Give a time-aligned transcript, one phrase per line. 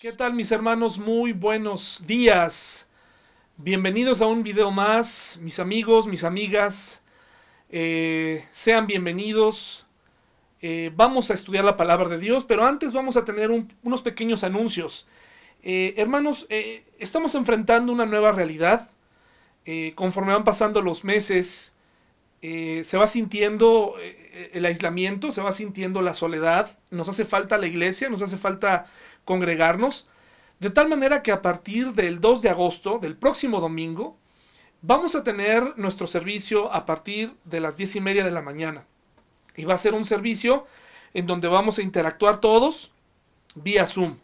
[0.00, 0.96] ¿Qué tal mis hermanos?
[0.98, 2.88] Muy buenos días.
[3.58, 7.02] Bienvenidos a un video más, mis amigos, mis amigas.
[7.68, 9.84] Eh, sean bienvenidos.
[10.62, 14.42] Eh, vamos a estudiar la palabra de Dios, pero antes vamos a tener unos pequeños
[14.42, 15.06] anuncios.
[15.62, 16.46] Eh, hermanos,
[16.98, 18.88] estamos enfrentando una nueva realidad.
[19.96, 21.74] conforme van pasando los meses,
[22.40, 23.96] se va sintiendo
[24.54, 26.78] el aislamiento, se va sintiendo la soledad.
[26.90, 28.86] Nos hace falta la iglesia, nos hace falta
[29.24, 30.08] congregarnos,
[30.58, 34.16] de tal manera que a partir del 2 de agosto, del próximo domingo,
[34.82, 38.84] vamos a tener nuestro servicio a partir de las 10 y media de la mañana.
[39.56, 40.66] Y va a ser un servicio
[41.14, 42.92] en donde vamos a interactuar todos
[43.54, 44.16] vía Zoom.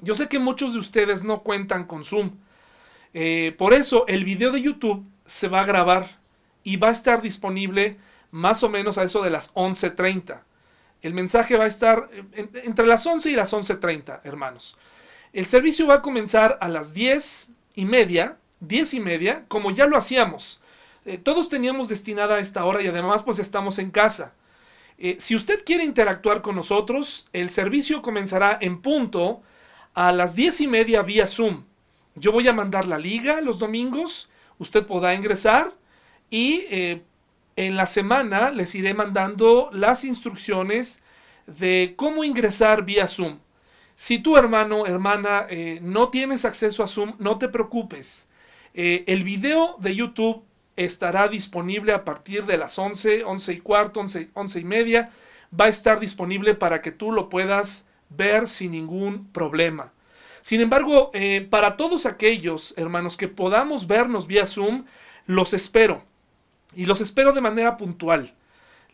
[0.00, 2.32] Yo sé que muchos de ustedes no cuentan con Zoom.
[3.14, 6.18] Eh, por eso el video de YouTube se va a grabar
[6.62, 7.96] y va a estar disponible
[8.30, 10.40] más o menos a eso de las 11.30.
[11.02, 14.76] El mensaje va a estar entre las 11 y las 11.30, hermanos.
[15.32, 19.86] El servicio va a comenzar a las 10 y media, 10 y media, como ya
[19.86, 20.60] lo hacíamos.
[21.04, 24.34] Eh, todos teníamos destinada a esta hora y además pues estamos en casa.
[24.98, 29.42] Eh, si usted quiere interactuar con nosotros, el servicio comenzará en punto
[29.94, 31.64] a las 10 y media vía Zoom.
[32.16, 34.28] Yo voy a mandar la liga los domingos,
[34.58, 35.72] usted podrá ingresar
[36.30, 37.02] y eh,
[37.58, 41.02] en la semana les iré mandando las instrucciones
[41.48, 43.40] de cómo ingresar vía Zoom.
[43.96, 48.28] Si tu hermano, hermana, eh, no tienes acceso a Zoom, no te preocupes.
[48.74, 50.44] Eh, el video de YouTube
[50.76, 55.10] estará disponible a partir de las 11, 11 y cuarto, 11, 11 y media.
[55.58, 59.92] Va a estar disponible para que tú lo puedas ver sin ningún problema.
[60.42, 64.84] Sin embargo, eh, para todos aquellos hermanos que podamos vernos vía Zoom,
[65.26, 66.07] los espero.
[66.74, 68.34] Y los espero de manera puntual.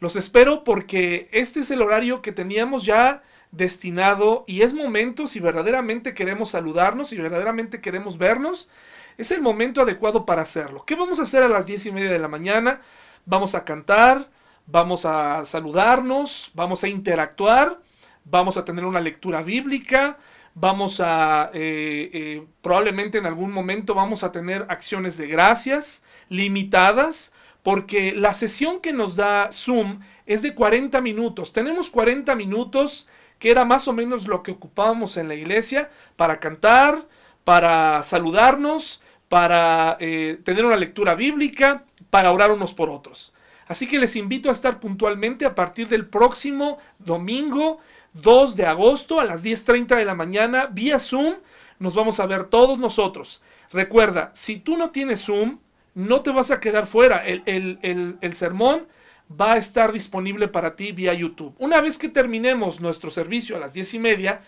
[0.00, 3.22] Los espero porque este es el horario que teníamos ya
[3.52, 8.68] destinado y es momento, si verdaderamente queremos saludarnos, si verdaderamente queremos vernos,
[9.16, 10.84] es el momento adecuado para hacerlo.
[10.84, 12.80] ¿Qué vamos a hacer a las diez y media de la mañana?
[13.24, 14.28] Vamos a cantar,
[14.66, 17.78] vamos a saludarnos, vamos a interactuar,
[18.24, 20.18] vamos a tener una lectura bíblica,
[20.54, 27.32] vamos a, eh, eh, probablemente en algún momento vamos a tener acciones de gracias limitadas,
[27.64, 31.50] porque la sesión que nos da Zoom es de 40 minutos.
[31.54, 33.08] Tenemos 40 minutos,
[33.38, 37.08] que era más o menos lo que ocupábamos en la iglesia, para cantar,
[37.42, 43.32] para saludarnos, para eh, tener una lectura bíblica, para orar unos por otros.
[43.66, 47.78] Así que les invito a estar puntualmente a partir del próximo domingo
[48.12, 51.36] 2 de agosto a las 10.30 de la mañana vía Zoom.
[51.78, 53.42] Nos vamos a ver todos nosotros.
[53.72, 55.60] Recuerda, si tú no tienes Zoom,
[55.94, 57.24] no te vas a quedar fuera.
[57.24, 58.86] El, sermón
[59.30, 61.54] va a estar disponible para ti vía YouTube.
[61.58, 64.40] Una vez que terminemos nuestro servicio a las diez y media,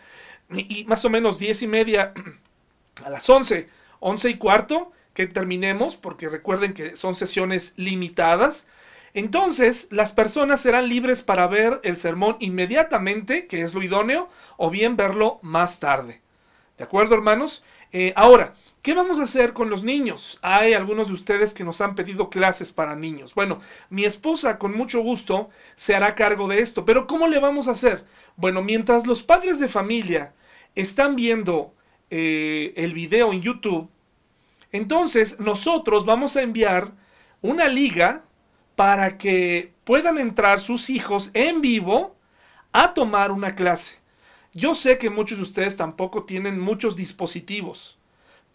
[0.51, 2.13] y, más o menos diez y media
[3.05, 3.69] a las once,
[4.01, 8.69] once y cuarto, que terminemos, porque recuerden que son sesiones limitadas.
[9.15, 14.29] Entonces, las personas serán libres para ver el sermón inmediatamente, que es lo idóneo,
[14.59, 16.21] o bien verlo más tarde.
[16.77, 17.65] ¿De acuerdo, hermanos?
[17.93, 18.55] Eh, ahora,
[18.87, 20.39] ¿Qué vamos a hacer con los niños?
[20.43, 23.35] Hay algunos de ustedes que nos han pedido clases para niños.
[23.35, 23.61] Bueno,
[23.91, 27.73] mi esposa con mucho gusto se hará cargo de esto, pero ¿cómo le vamos a
[27.73, 28.05] hacer?
[28.37, 30.35] Bueno, mientras los padres de familia
[30.77, 31.75] están viendo
[32.11, 33.91] eh, el video en YouTube,
[34.71, 36.93] entonces nosotros vamos a enviar
[37.43, 38.23] una liga
[38.77, 42.15] para que puedan entrar sus hijos en vivo
[42.71, 43.97] a tomar una clase.
[44.55, 47.99] Yo sé que muchos de ustedes tampoco tienen muchos dispositivos.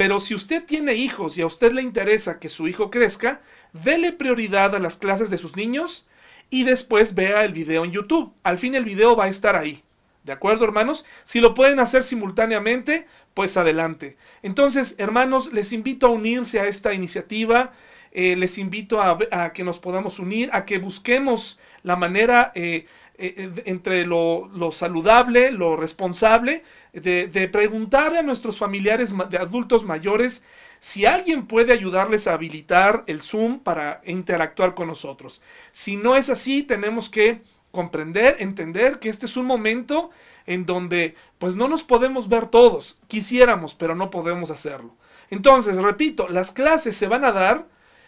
[0.01, 3.39] Pero si usted tiene hijos y a usted le interesa que su hijo crezca,
[3.71, 6.07] dele prioridad a las clases de sus niños
[6.49, 8.33] y después vea el video en YouTube.
[8.41, 9.83] Al fin el video va a estar ahí.
[10.23, 11.05] ¿De acuerdo, hermanos?
[11.23, 14.17] Si lo pueden hacer simultáneamente, pues adelante.
[14.41, 17.71] Entonces, hermanos, les invito a unirse a esta iniciativa.
[18.11, 22.87] Eh, les invito a, que nos podamos unir, a que busquemos la manera eh,
[23.21, 26.63] entre lo, saludable, lo responsable,
[26.93, 30.43] de, de preguntarle a nuestros familiares de adultos mayores
[30.79, 35.41] si alguien puede ayudarles a habilitar el Zoom para interactuar con nosotros.
[35.71, 37.41] Si no es así, tenemos que
[37.71, 40.09] comprender, entender que este es un momento
[40.45, 42.97] en donde pues no nos podemos ver todos.
[43.07, 44.95] Quisiéramos, pero no podemos hacerlo.
[45.29, 47.67] Entonces, repito, las clases se van a dar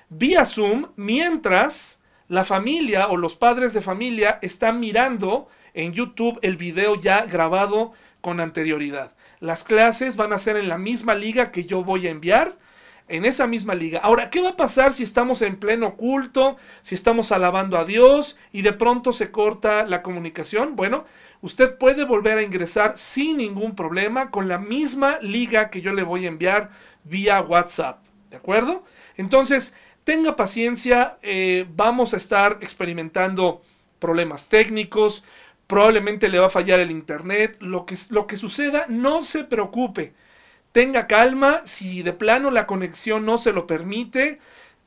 [0.10, 6.58] vía Zoom mientras la familia o los padres de familia están mirando en YouTube el
[6.58, 9.14] video ya grabado con anterioridad.
[9.40, 12.58] Las clases van a ser en la misma liga que yo voy a enviar.
[13.10, 14.00] en esa misma liga.
[14.00, 18.38] Ahora, ¿qué va a pasar si estamos en pleno culto, si estamos alabando a Dios
[18.52, 20.76] y de pronto se corta la comunicación?
[20.76, 21.06] Bueno,
[21.42, 26.04] usted puede volver a ingresar sin ningún problema con la misma liga que yo le
[26.04, 26.70] voy a enviar
[27.04, 28.00] vía WhatsApp.
[28.30, 28.84] ¿De acuerdo?
[29.18, 33.62] Entonces, tenga paciencia, eh, vamos a estar experimentando
[34.00, 35.24] problemas técnicos,
[35.68, 40.14] probablemente le va a fallar el internet, lo que, lo que suceda, no se preocupe
[40.74, 44.40] tenga calma, si de plano la conexión no se lo permite,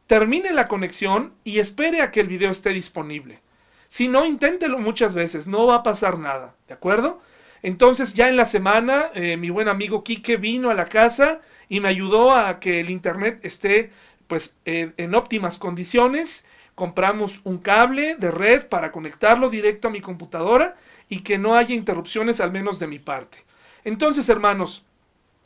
[0.07, 3.41] termine la conexión y espere a que el video esté disponible.
[3.89, 7.23] Si no, inténtelo muchas veces, no va a pasar nada, ¿de acuerdo?
[7.63, 11.79] Entonces ya en la semana eh, mi buen amigo Quique vino a la casa y
[11.79, 13.93] me ayudó a que el internet esté
[14.27, 16.47] pues en óptimas condiciones.
[16.75, 20.77] Compramos un cable de red para conectarlo directo a mi computadora
[21.09, 23.45] y que no haya interrupciones al menos de mi parte.
[23.85, 24.85] Entonces hermanos,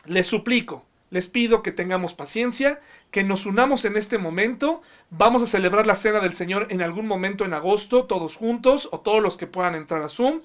[0.06, 2.80] les suplico, les pido que tengamos paciencia,
[3.10, 4.82] que nos unamos en este momento.
[5.10, 9.00] Vamos a celebrar la Cena del Señor en algún momento en agosto, todos juntos o
[9.00, 10.40] todos los que puedan entrar a Zoom.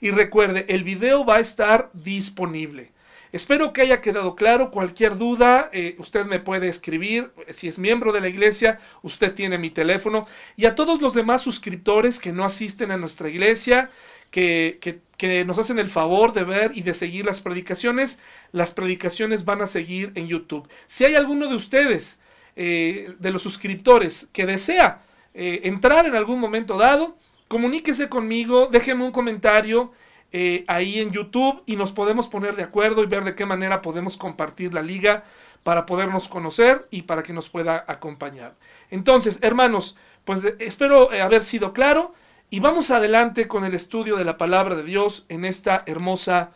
[0.00, 2.92] Y recuerde, el video va a estar disponible.
[3.32, 4.70] Espero que haya quedado claro.
[4.70, 7.30] Cualquier duda, eh, usted me puede escribir.
[7.50, 10.26] Si es miembro de la iglesia, usted tiene mi teléfono.
[10.56, 13.90] Y a todos los demás suscriptores que no asisten a nuestra iglesia,
[14.30, 18.18] que, que, nos hacen el favor de ver y de seguir las predicaciones,
[18.52, 20.68] las predicaciones van a seguir en YouTube.
[20.86, 22.20] Si hay alguno de ustedes,
[22.56, 25.02] eh, de los suscriptores, que desea
[25.34, 27.16] eh, entrar en algún momento dado,
[27.48, 29.92] comuníquese conmigo, déjeme un comentario
[30.32, 33.80] eh, ahí en YouTube y nos podemos poner de acuerdo y ver de qué manera
[33.82, 35.24] podemos compartir la liga
[35.62, 38.54] para podernos conocer y para que nos pueda acompañar.
[38.90, 42.14] Entonces, hermanos, pues espero haber sido claro.
[42.50, 46.52] Y vamos adelante con el estudio de la palabra de Dios en esta hermosa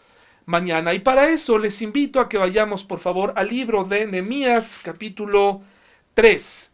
[0.46, 0.94] mañana.
[0.94, 5.62] Y para eso les invito a que vayamos, por favor, al libro de Nehemías capítulo
[6.14, 6.72] 3.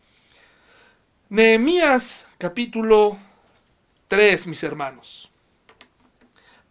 [1.30, 3.18] Nehemías capítulo
[4.06, 5.27] 3, mis hermanos.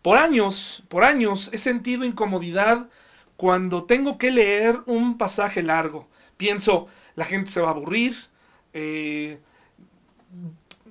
[0.01, 2.88] Por años, por años he sentido incomodidad
[3.35, 6.07] cuando tengo que leer un pasaje largo.
[6.38, 8.15] Pienso, la gente se va a aburrir,
[8.73, 9.39] eh,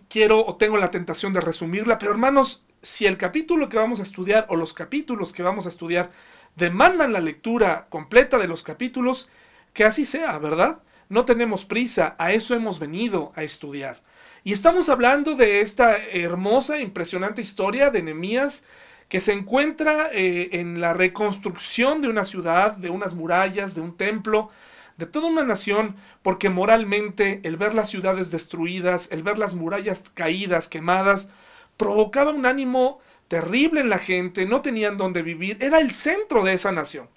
[0.09, 4.05] quiero o tengo la tentación de resumirla, pero hermanos, si el capítulo que vamos a
[4.05, 6.11] estudiar o los capítulos que vamos a estudiar
[6.55, 9.29] demandan la lectura completa de los capítulos,
[9.73, 10.81] que así sea, ¿verdad?
[11.09, 14.03] No tenemos prisa, a eso hemos venido a estudiar.
[14.43, 18.65] Y estamos hablando de esta hermosa, impresionante historia de Nehemías
[19.09, 23.97] que se encuentra eh, en la reconstrucción de una ciudad, de unas murallas, de un
[23.97, 24.51] templo,
[24.97, 30.05] de toda una nación, porque moralmente el ver las ciudades destruidas, el ver las murallas
[30.15, 31.31] caídas, quemadas,
[31.77, 36.55] provocaba un ánimo terrible en la gente, no tenían dónde vivir, era el centro de
[36.55, 37.09] esa nación.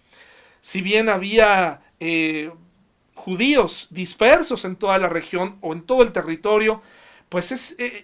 [0.62, 2.51] Si bien había eh,
[3.15, 6.81] judíos dispersos en toda la región o en todo el territorio,
[7.30, 8.04] pues es, eh,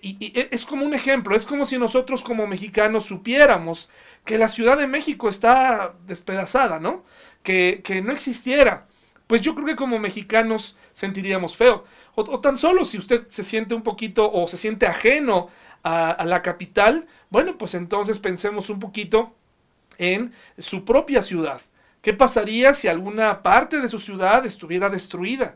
[0.51, 3.89] es como un ejemplo, es como si nosotros como mexicanos supiéramos
[4.23, 7.03] que la Ciudad de México está despedazada, ¿no?
[7.43, 8.87] Que, que no existiera
[9.27, 11.85] pues yo creo que como mexicanos sentiríamos feo.
[12.15, 15.49] O, tan solo si usted se siente un poquito o se siente ajeno
[15.83, 19.35] a, la capital, bueno, pues entonces pensemos un poquito
[19.97, 21.61] en su propia ciudad.
[22.01, 25.55] ¿Qué pasaría si alguna parte de su ciudad estuviera destruida?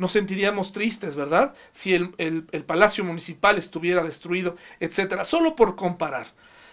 [0.00, 1.54] Nos sentiríamos tristes, ¿verdad?
[1.72, 5.24] Si el, el palacio municipal estuviera destruido, etcétera.
[5.24, 6.26] Solo por comparar.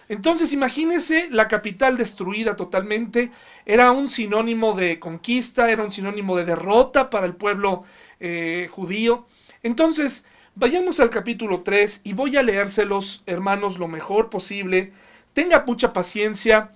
[0.08, 3.30] Entonces imagínese la capital destruida totalmente,
[3.66, 7.84] era un sinónimo de conquista, era un sinónimo de derrota para el pueblo
[8.18, 9.26] eh, judío.
[9.62, 14.92] Entonces, vayamos al capítulo 3 y voy a leérselos, hermanos, lo mejor posible.
[15.34, 16.72] Tenga mucha paciencia,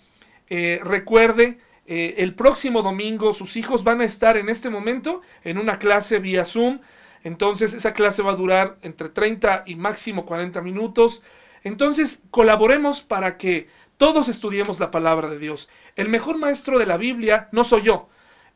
[0.50, 5.58] eh, recuerde, eh, el próximo domingo sus hijos van a estar en este momento en
[5.58, 6.80] una clase vía Zoom.
[7.24, 11.22] Entonces esa clase va a durar entre 30 y máximo 40 minutos.
[11.64, 15.68] Entonces, colaboremos para que todos estudiemos la palabra de Dios.
[15.94, 18.08] El mejor maestro de la Biblia no soy yo,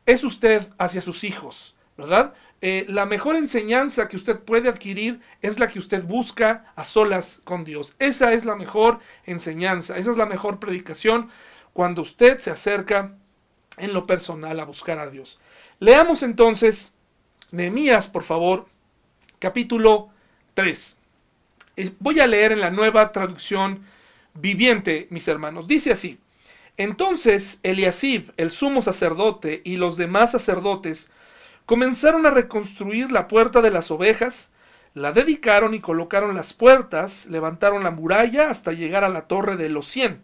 [0.05, 2.33] es usted hacia sus hijos, ¿verdad?
[2.59, 7.41] Eh, la mejor enseñanza que usted puede adquirir es la que usted busca a solas
[7.43, 7.95] con Dios.
[7.99, 11.29] Esa es la mejor enseñanza, esa es la mejor predicación
[11.77, 13.13] cuando usted se acerca
[13.77, 15.37] en lo personal a buscar a Dios.
[15.79, 16.95] Leamos entonces
[17.51, 18.65] Nehemías, por favor,
[19.37, 20.09] capítulo
[20.55, 20.97] 3
[21.99, 23.85] voy a leer en la nueva traducción
[24.33, 25.67] viviente, mis hermanos.
[25.67, 26.19] Dice así.
[26.75, 31.11] Entonces Eliasib, el sumo sacerdote, y los demás sacerdotes
[31.67, 34.51] comenzaron a reconstruir la puerta de las ovejas,
[34.95, 39.69] la dedicaron y colocaron las puertas, levantaron la muralla hasta llegar a la torre de
[39.69, 40.23] los cien,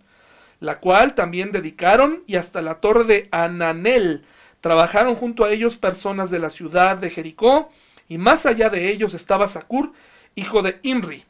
[0.64, 4.24] la cual también dedicaron y hasta la torre de Ananel,
[4.62, 7.70] Trabajaron junto a ellos personas de la ciudad de Jericó,
[8.08, 9.92] y más allá de ellos estaba Sacur,
[10.36, 11.26] hijo de Imri.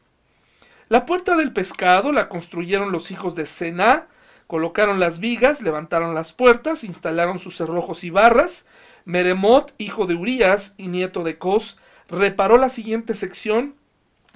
[0.88, 4.06] La puerta del pescado la construyeron los hijos de Sená,
[4.46, 8.66] colocaron las vigas, levantaron las puertas, instalaron sus cerrojos y barras.
[9.04, 11.76] Meremot, hijo de Urías y nieto de Cos,
[12.08, 13.74] reparó la siguiente sección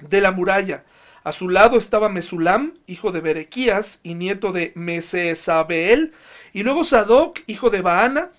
[0.01, 0.83] de la muralla.
[1.23, 6.13] A su lado estaba Mesulam, hijo de Berequías y nieto de Mesesabeel,
[6.53, 8.29] y luego Sadoc, hijo de Baana,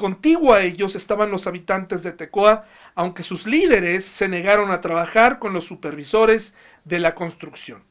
[0.00, 5.38] Contiguo a ellos estaban los habitantes de Tecoa, aunque sus líderes se negaron a trabajar
[5.38, 6.56] con los supervisores
[6.86, 7.84] de la construcción.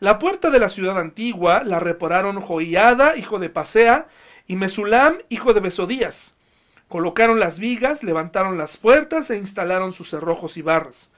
[0.00, 4.06] La puerta de la ciudad antigua la repararon Joiada, hijo de Pasea,
[4.46, 6.36] y Mesulam, hijo de Besodías.
[6.88, 11.11] Colocaron las vigas, levantaron las puertas e instalaron sus cerrojos y barras.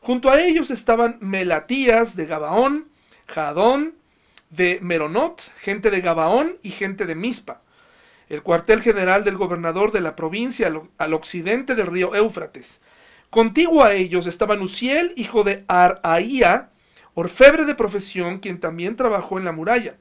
[0.00, 2.88] Junto a ellos estaban Melatías de Gabaón,
[3.26, 3.94] Jadón
[4.50, 7.62] de Meronot, gente de Gabaón y gente de Mispa
[8.30, 12.80] el cuartel general del gobernador de la provincia al, occidente del río Éufrates.
[13.28, 16.70] Contiguo a ellos estaban Uziel, hijo de Araía,
[17.14, 19.96] orfebre de profesión, quien también trabajó en la muralla.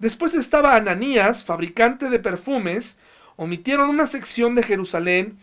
[0.00, 2.98] Después estaba Ananías, fabricante de perfumes.
[3.36, 5.38] Omitieron una sección de Jerusalén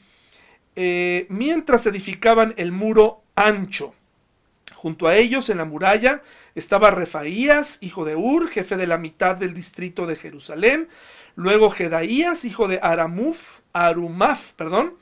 [0.76, 3.94] eh, mientras edificaban el muro ancho.
[4.74, 6.22] Junto a ellos, en la muralla,
[6.54, 10.90] estaba Refaías, hijo de Ur, jefe de la mitad del distrito de Jerusalén,
[11.36, 14.96] Luego Jedaías, hijo de Aramuf, Arumaf, perdón,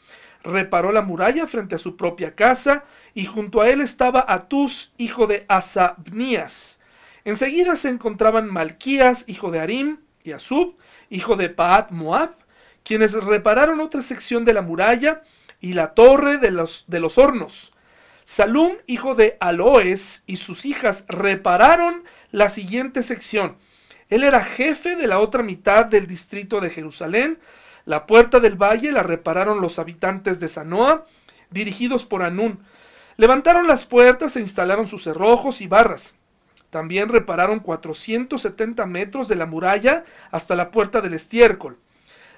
[0.43, 5.27] reparó la muralla frente a su propia casa, y junto a él estaba Atus, hijo
[5.27, 6.81] de Asabnías.
[7.23, 10.75] Enseguida se encontraban Malquías, hijo de Arim, y Asub,
[11.09, 12.35] hijo de Paat Moab,
[12.83, 15.21] quienes repararon otra sección de la muralla
[15.61, 17.72] y la torre de los, de los hornos.
[18.25, 23.57] Salum, hijo de Aloes, y sus hijas repararon la siguiente sección,
[24.13, 27.39] él era jefe de la otra mitad del distrito de Jerusalén.
[27.85, 31.07] La puerta del valle la repararon los habitantes de Sanoa,
[31.49, 32.63] dirigidos por Anún.
[33.17, 36.15] Levantaron las puertas e instalaron sus cerrojos y barras.
[36.69, 41.79] También repararon 470 metros de la muralla hasta la puerta del estiércol.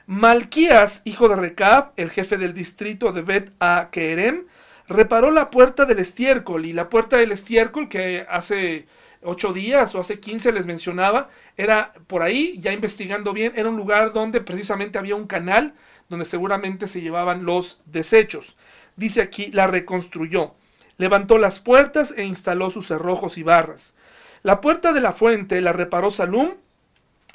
[0.08, 4.46] Malquías, hijo de Recab, el jefe del distrito de Bet a Kerem,
[4.88, 8.88] reparó la puerta del estiércol y la puerta del estiércol que hace
[9.26, 13.78] ocho días o hace 15 les mencionaba, era por ahí, ya investigando bien, era un
[13.78, 15.74] lugar donde precisamente había un canal
[16.10, 18.56] donde seguramente se llevaban los desechos.
[18.96, 20.54] Dice aquí, la reconstruyó,
[20.98, 23.96] levantó las puertas e instaló sus cerrojos y barras.
[24.44, 26.54] La puerta de la fuente la reparó Salum,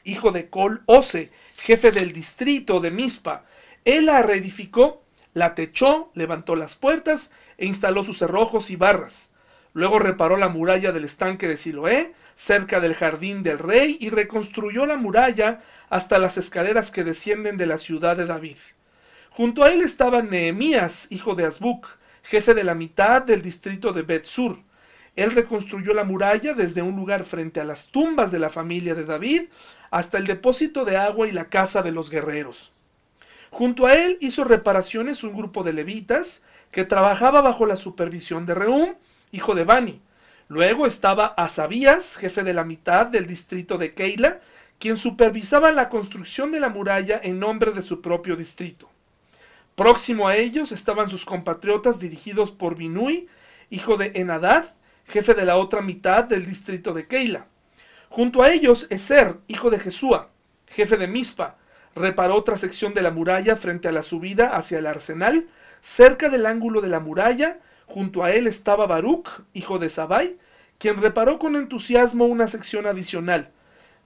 [0.05, 1.31] hijo de Col Ose,
[1.63, 3.45] jefe del distrito de Mispa.
[3.85, 5.01] Él la reedificó,
[5.35, 9.31] la techó, levantó las puertas e instaló sus cerrojos y barras.
[9.75, 14.87] Luego reparó la muralla del estanque de Siloé, cerca del jardín del rey, y reconstruyó
[14.87, 18.57] la muralla hasta las escaleras que descienden de la ciudad de David.
[19.29, 21.87] Junto a él estaba Nehemías, hijo de Azbuc,
[22.23, 24.59] jefe de la mitad del distrito de Bet-Sur.
[25.15, 29.05] Él reconstruyó la muralla desde un lugar frente a las tumbas de la familia de
[29.05, 29.43] David
[29.91, 32.73] hasta el depósito de agua y la casa de los guerreros.
[33.51, 38.55] Junto a él hizo reparaciones un grupo de levitas que trabajaba bajo la supervisión de
[38.55, 38.95] Reum,
[39.33, 40.01] hijo de Bani.
[40.49, 44.41] Luego estaba Asabías, jefe de la mitad del distrito de Keila,
[44.79, 48.89] quien supervisaba la construcción de la muralla en nombre de su propio distrito.
[49.75, 53.29] Próximo a ellos estaban sus compatriotas dirigidos por Binui,
[53.69, 54.75] hijo de Enadad,
[55.07, 57.47] jefe de la otra mitad del distrito de Keila.
[58.09, 60.31] Junto a ellos, Eser, hijo de Jesúa,
[60.67, 61.57] jefe de Mispa,
[61.95, 65.49] reparó otra sección de la muralla frente a la subida hacia el arsenal,
[65.81, 67.59] cerca del ángulo de la muralla,
[67.91, 70.39] Junto a él estaba Baruch, hijo de Sabai,
[70.79, 73.51] quien reparó con entusiasmo una sección adicional,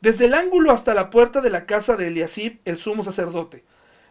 [0.01, 3.63] desde el ángulo hasta la puerta de la casa de Eliasib, el sumo sacerdote.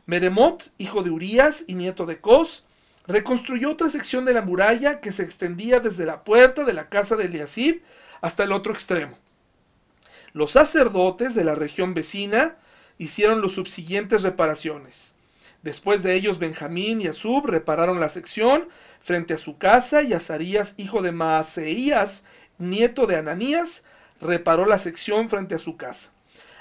[0.05, 2.65] Meremot, hijo de Urías y nieto de Cos,
[3.07, 7.15] reconstruyó otra sección de la muralla que se extendía desde la puerta de la casa
[7.15, 7.81] de Eliasib
[8.21, 9.17] hasta el otro extremo.
[10.33, 12.57] Los sacerdotes de la región vecina
[12.99, 15.12] hicieron las subsiguientes reparaciones.
[15.63, 18.67] Después de ellos Benjamín y Asub repararon la sección
[19.01, 22.25] frente a su casa y Azarías, hijo de Maaseías,
[22.57, 23.85] nieto de Ananías,
[24.19, 26.11] reparó la sección frente a su casa.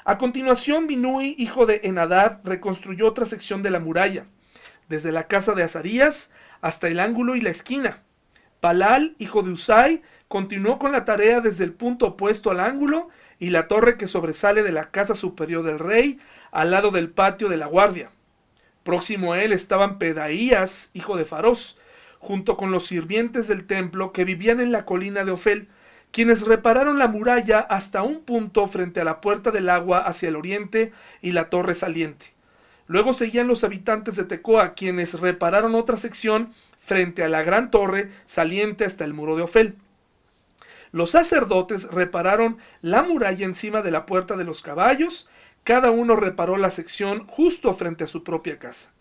[0.04, 4.26] A continuación, Binui, hijo de Enadad, reconstruyó otra sección de la muralla,
[4.88, 6.30] desde la casa de Azarías
[6.61, 8.02] hasta el ángulo y la esquina.
[8.61, 13.09] Palal, hijo de Usai, continuó con la tarea desde el punto opuesto al ángulo
[13.40, 16.21] y la torre que sobresale de la casa superior del rey,
[16.52, 18.11] al lado del patio de la guardia.
[18.82, 21.78] Próximo a él estaban Pedaías, hijo de Faros,
[22.18, 25.68] junto con los sirvientes del templo que vivían en la colina de Ofel,
[26.12, 30.36] quienes repararon la muralla hasta un punto frente a la puerta del agua hacia el
[30.36, 32.32] oriente y la torre saliente.
[32.86, 38.10] Luego seguían los habitantes de Tecoa, quienes repararon otra sección frente a la gran torre
[38.26, 39.76] saliente hasta el muro de Ofel.
[40.90, 45.26] Los sacerdotes repararon la muralla encima de la puerta de los caballos,
[45.64, 48.92] cada uno reparó la sección justo frente a su propia casa.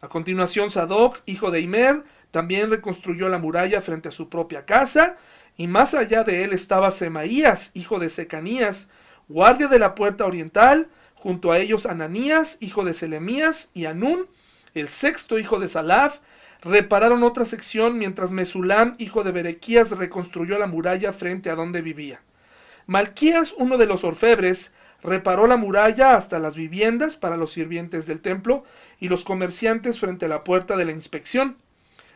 [0.00, 5.16] A continuación, Sadoc, hijo de Imer, también reconstruyó la muralla frente a su propia casa,
[5.56, 8.88] y más allá de él estaba Semaías, hijo de Secanías,
[9.28, 14.26] guardia de la puerta oriental, junto a ellos Ananías, hijo de Selemías, y Anún,
[14.74, 16.20] el sexto hijo de Salaf,
[16.62, 22.22] repararon otra sección mientras Mesulam, hijo de Berequías, reconstruyó la muralla frente a donde vivía.
[22.86, 28.20] Malquías, uno de los orfebres, reparó la muralla hasta las viviendas para los sirvientes del
[28.20, 28.64] templo
[28.98, 31.56] y los comerciantes frente a la puerta de la inspección.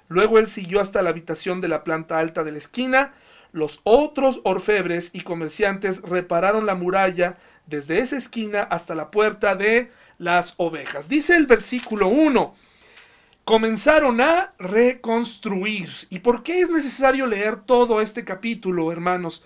[0.09, 3.15] Luego él siguió hasta la habitación de la planta alta de la esquina.
[3.53, 7.37] Los otros orfebres y comerciantes repararon la muralla
[7.67, 11.09] desde esa esquina hasta la puerta de las ovejas.
[11.09, 12.55] Dice el versículo 1,
[13.45, 15.91] comenzaron a reconstruir.
[16.11, 19.45] ¿Y por qué es necesario leer todo este capítulo, hermanos?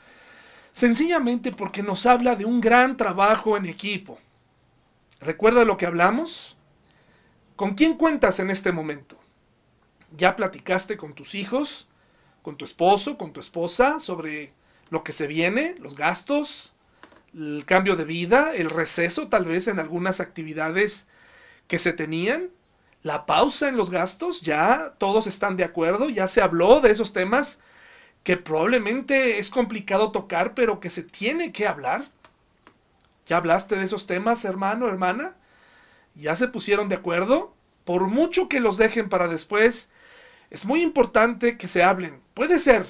[0.78, 4.16] Sencillamente porque nos habla de un gran trabajo en equipo.
[5.18, 6.56] ¿Recuerda lo que hablamos?
[7.56, 9.18] ¿Con quién cuentas en este momento?
[10.16, 11.88] ¿Ya platicaste con tus hijos,
[12.42, 14.52] con tu esposo, con tu esposa sobre
[14.88, 16.73] lo que se viene, los gastos,
[17.35, 21.08] el cambio de vida, el receso tal vez en algunas actividades
[21.66, 22.50] que se tenían?
[23.02, 27.12] la pausa en los gastos, ya todos están de acuerdo, ya se habló de esos
[27.12, 27.61] temas
[28.22, 32.10] que probablemente es complicado tocar, pero que se tiene que hablar.
[33.26, 35.34] ¿Ya hablaste de esos temas, hermano, hermana?
[36.14, 37.54] ¿Ya se pusieron de acuerdo?
[37.84, 39.92] Por mucho que los dejen para después,
[40.50, 42.20] es muy importante que se hablen.
[42.34, 42.87] Puede ser,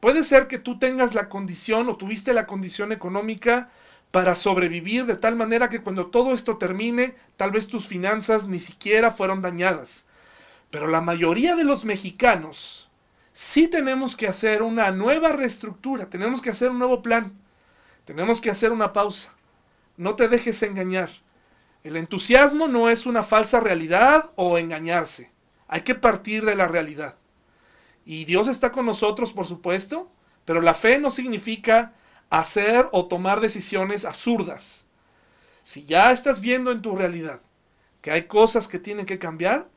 [0.00, 3.70] puede ser que tú tengas la condición o tuviste la condición económica
[4.10, 8.60] para sobrevivir de tal manera que cuando todo esto termine, tal vez tus finanzas ni
[8.60, 10.06] siquiera fueron dañadas.
[10.70, 12.83] Pero la mayoría de los mexicanos
[13.34, 17.34] sí tenemos que hacer una nueva reestructura, tenemos que hacer un nuevo plan,
[18.06, 19.34] tenemos que hacer una pausa.
[19.96, 21.10] No te dejes engañar.
[21.82, 25.30] El entusiasmo no es una falsa realidad o engañarse.
[25.68, 27.16] Hay que partir de la realidad.
[28.06, 30.10] Y Dios está con nosotros, por supuesto,
[30.44, 31.92] pero la fe no significa
[32.30, 34.86] hacer o tomar decisiones absurdas.
[35.62, 37.40] Si ya estás viendo en tu realidad
[38.00, 39.68] que hay cosas que tienen que cambiar,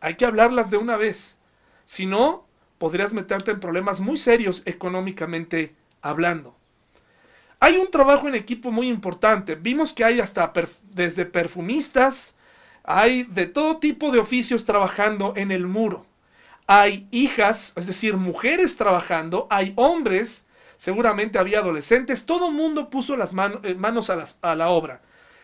[0.00, 1.38] hay que hablarlas de una vez.
[1.84, 2.45] Si no,
[2.78, 6.56] podrías meterte en problemas muy serios económicamente hablando.
[7.58, 9.54] Hay un trabajo en equipo muy importante.
[9.54, 10.52] Vimos que hay hasta
[10.90, 12.36] desde perfumistas,
[12.84, 16.06] hay de todo tipo de oficios trabajando en el muro.
[16.66, 23.16] Hay hijas, es decir, mujeres trabajando, hay hombres seguramente había adolescentes, todo el mundo puso
[23.16, 25.00] las eh, manos a, a la obra.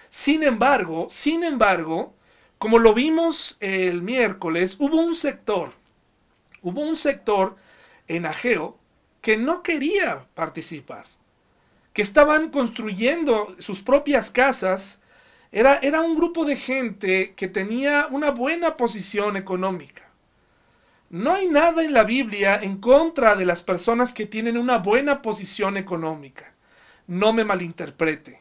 [0.09, 2.15] Sin embargo, sin embargo,
[2.59, 5.73] como lo vimos el miércoles, hubo un sector,
[6.63, 7.57] hubo un sector
[8.09, 8.79] en Ageo
[9.21, 11.07] que no quería participar,
[11.93, 15.01] que estaban construyendo sus propias casas.
[15.53, 20.03] Era, era un grupo de gente que tenía una buena posición económica.
[21.11, 25.21] No hay nada en la Biblia en contra de las personas que tienen una buena
[25.21, 26.55] posición económica.
[27.07, 28.41] No me malinterprete.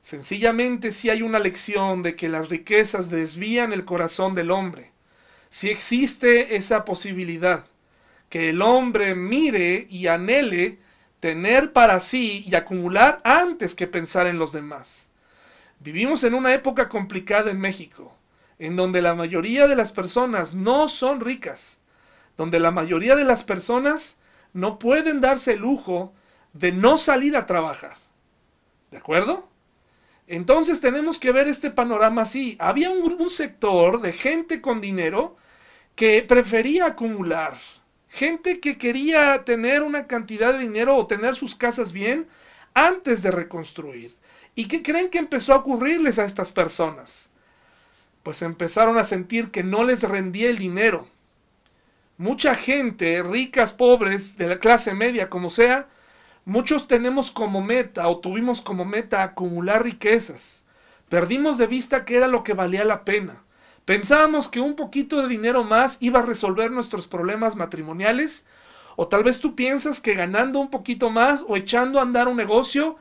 [0.00, 4.91] Sencillamente si hay una lección de que las riquezas desvían el corazón del hombre.
[5.52, 7.66] Si existe esa posibilidad,
[8.30, 10.78] que el hombre mire y anhele
[11.20, 15.10] tener para sí y acumular antes que pensar en los demás.
[15.80, 18.16] Vivimos en una época complicada en México,
[18.58, 21.82] en donde la mayoría de las personas no son ricas
[22.36, 24.18] donde la mayoría de las personas
[24.52, 26.12] no pueden darse el lujo
[26.52, 27.96] de no salir a trabajar.
[28.90, 29.48] ¿De acuerdo?
[30.26, 32.56] Entonces tenemos que ver este panorama así.
[32.58, 35.36] Había un, sector de gente con dinero
[35.94, 37.58] que prefería acumular.
[38.08, 42.28] Gente que quería tener una cantidad de dinero o tener sus casas bien
[42.74, 44.16] antes de reconstruir.
[44.54, 47.30] ¿Y qué creen que empezó a ocurrirles a estas personas?
[48.22, 51.08] Pues empezaron a sentir que no les rendía el dinero
[52.22, 55.88] mucha gente, ricas, pobres, de la clase media, como sea,
[56.44, 60.64] muchos tenemos como meta o tuvimos como meta acumular riquezas.
[61.08, 63.42] Perdimos de vista que era lo que valía la pena.
[63.84, 68.46] Pensábamos que un poquito de dinero más iba a resolver nuestros problemas matrimoniales.
[68.94, 72.36] O tal vez tú piensas que ganando un poquito más o echando a andar un
[72.36, 72.96] negocio,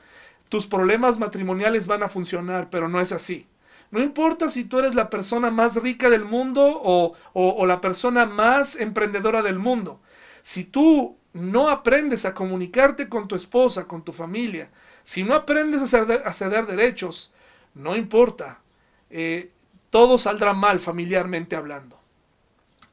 [0.50, 3.48] tus problemas matrimoniales van a funcionar, pero no es así.
[3.92, 8.78] No importa si tú eres la persona más rica del mundo o, la persona más
[8.78, 10.00] emprendedora del mundo.
[10.42, 14.70] Si tú no aprendes a comunicarte con tu esposa, con tu familia,
[15.04, 17.32] si no aprendes a ceder, derechos,
[17.74, 18.60] no importa.
[19.10, 19.52] Eh,
[19.92, 22.00] todo saldrá mal familiarmente hablando.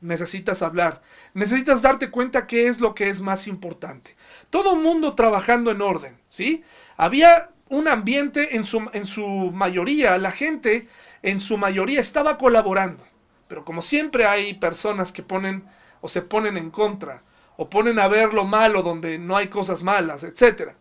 [0.01, 1.01] Necesitas hablar,
[1.33, 4.15] necesitas darte cuenta qué es lo que es más importante.
[4.51, 6.63] Todo mundo trabajando en orden, ¿sí?
[6.97, 10.89] Había un ambiente en su, en su mayoría, la gente
[11.23, 13.05] en su mayoría estaba colaborando.
[13.49, 15.65] Pero como siempre hay personas que ponen
[16.01, 17.23] o se ponen en contra,
[17.57, 20.73] o ponen a ver lo malo donde no hay cosas malas, etc.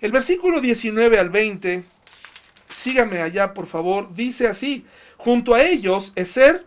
[0.00, 1.84] El versículo 19 al 20,
[2.68, 4.86] sígame allá por favor, dice así,
[5.22, 6.66] junto a ellos, Eser,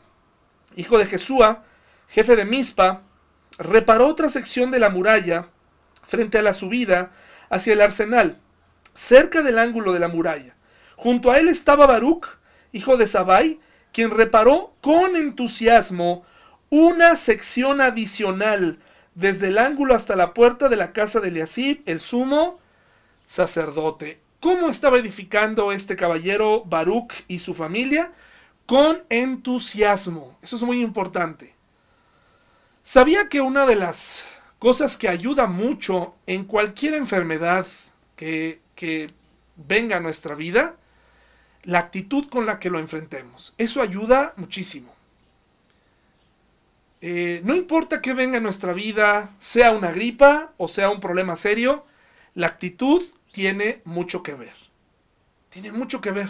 [0.77, 1.65] hijo de Jesúa,
[2.07, 3.01] jefe de Mispa,
[3.57, 5.49] reparó otra sección de la muralla
[6.07, 7.11] frente a la subida
[7.49, 8.39] hacia el arsenal,
[8.93, 10.55] cerca del ángulo de la muralla.
[10.95, 12.27] Junto a él estaba Baruch,
[12.71, 13.59] hijo de Sabai,
[13.91, 16.23] quien reparó con entusiasmo
[16.69, 18.79] una sección adicional
[19.15, 22.57] desde el ángulo hasta la puerta de la casa de Eliasib, el sumo
[23.25, 24.21] sacerdote.
[24.39, 28.13] ¿Cómo estaba edificando este caballero Baruch y su familia?
[28.65, 30.37] Con entusiasmo.
[30.41, 31.53] Eso es muy importante.
[32.83, 34.25] Sabía que una de las
[34.59, 37.67] cosas que ayuda mucho en cualquier enfermedad
[38.15, 39.07] que, que
[39.55, 40.75] venga a nuestra vida,
[41.63, 43.53] la actitud con la que lo enfrentemos.
[43.57, 44.93] Eso ayuda muchísimo.
[47.01, 51.35] Eh, no importa que venga en nuestra vida, sea una gripa o sea un problema
[51.35, 51.85] serio,
[52.33, 54.53] la actitud tiene mucho que ver.
[55.49, 56.29] Tiene mucho que ver.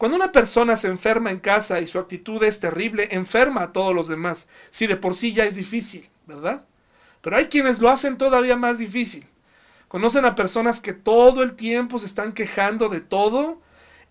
[0.00, 3.94] Cuando una persona se enferma en casa y su actitud es terrible, enferma a todos
[3.94, 4.48] los demás.
[4.70, 6.64] Si de por sí ya es difícil, ¿verdad?
[7.20, 9.26] Pero hay quienes lo hacen todavía más difícil.
[9.88, 13.60] Conocen a personas que todo el tiempo se están quejando de todo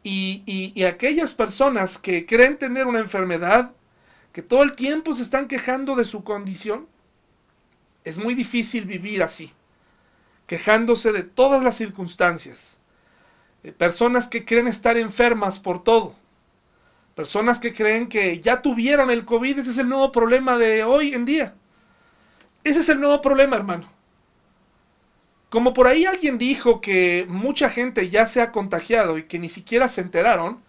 [0.04, 3.72] y, y aquellas personas que creen tener una enfermedad
[4.32, 6.88] que todo el tiempo se están quejando de su condición,
[8.04, 9.54] es muy difícil vivir así,
[10.46, 12.79] quejándose de todas las circunstancias.
[13.64, 16.16] Eh, personas que creen estar enfermas por todo.
[17.16, 21.14] Personas que creen que ya tuvieron el COVID, ese es el nuevo problema de hoy
[21.14, 21.54] en día.
[22.64, 23.92] Ese es el nuevo problema, hermano.
[25.50, 29.50] Como por ahí alguien dijo que mucha gente ya se ha contagiado y que ni
[29.50, 30.62] siquiera se enteraron,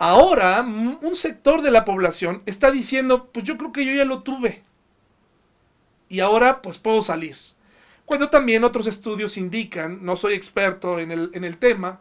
[0.00, 4.22] Ahora, un sector de la población está diciendo, pues yo creo que yo ya lo
[4.22, 4.62] tuve.
[6.08, 7.36] Y ahora, pues puedo salir.
[8.06, 12.00] Cuando también otros estudios indican, no soy experto en el, en el tema,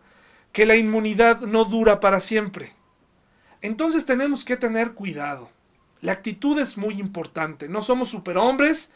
[0.51, 2.73] que la inmunidad no dura para siempre.
[3.62, 5.49] Entonces tenemos que tener cuidado.
[6.01, 7.67] La actitud es muy importante.
[7.67, 8.93] No somos superhombres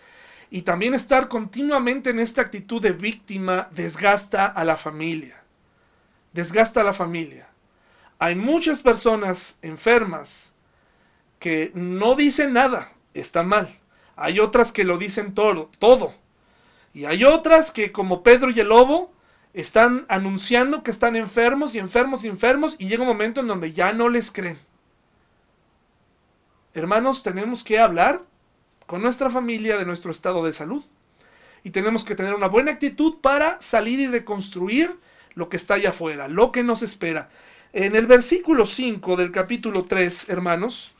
[0.50, 5.42] y también estar continuamente en esta actitud de víctima desgasta a la familia.
[6.32, 7.48] Desgasta a la familia.
[8.20, 10.54] Hay muchas personas enfermas
[11.40, 13.80] que no dicen nada, está mal.
[14.16, 16.16] Hay otras que lo dicen todo, todo.
[16.94, 19.13] Y hay otras que como Pedro y el lobo
[19.54, 23.72] están anunciando que están enfermos y enfermos y enfermos y llega un momento en donde
[23.72, 24.60] ya no les creen.
[26.74, 28.22] Hermanos, tenemos que hablar
[28.88, 30.84] con nuestra familia de nuestro estado de salud.
[31.64, 34.98] Y tenemos que tener una buena actitud para salir y reconstruir
[35.36, 37.30] lo que está allá afuera, lo que nos espera.
[37.72, 40.92] En el versículo 5 del capítulo 3, hermanos,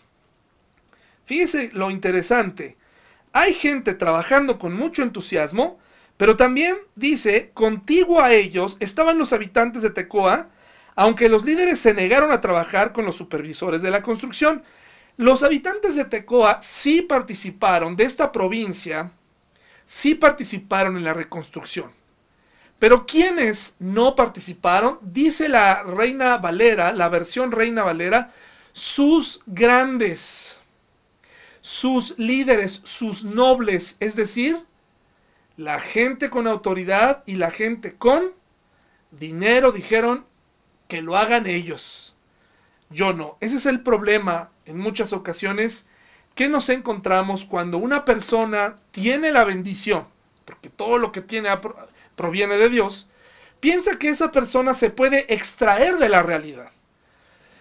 [1.26, 2.78] fíjese lo interesante.
[3.34, 5.80] Hay gente trabajando con mucho entusiasmo,
[6.18, 10.50] pero también dice, contigo a ellos estaban los habitantes de Tecoa,
[10.96, 14.64] aunque los líderes se negaron a trabajar con los supervisores de la construcción.
[15.18, 19.12] Los habitantes de Tecoa sí participaron de esta provincia,
[19.86, 21.92] sí participaron en la reconstrucción.
[22.80, 28.32] Pero quienes no participaron, dice la Reina Valera, la versión Reina Valera,
[28.74, 30.60] sus grandes,
[31.62, 34.60] sus líderes, sus nobles, es decir,
[35.58, 38.32] la gente con autoridad y la gente con
[39.12, 40.26] dinero dijeron
[40.88, 42.16] que lo hagan ellos.
[42.90, 43.38] Yo no.
[43.40, 45.88] Ese es el problema en muchas ocasiones
[46.36, 50.06] que nos encontramos cuando una persona tiene la bendición,
[50.46, 51.50] porque todo lo que tiene
[52.16, 53.08] proviene de Dios,
[53.60, 56.72] piensa que esa persona se puede extraer de la realidad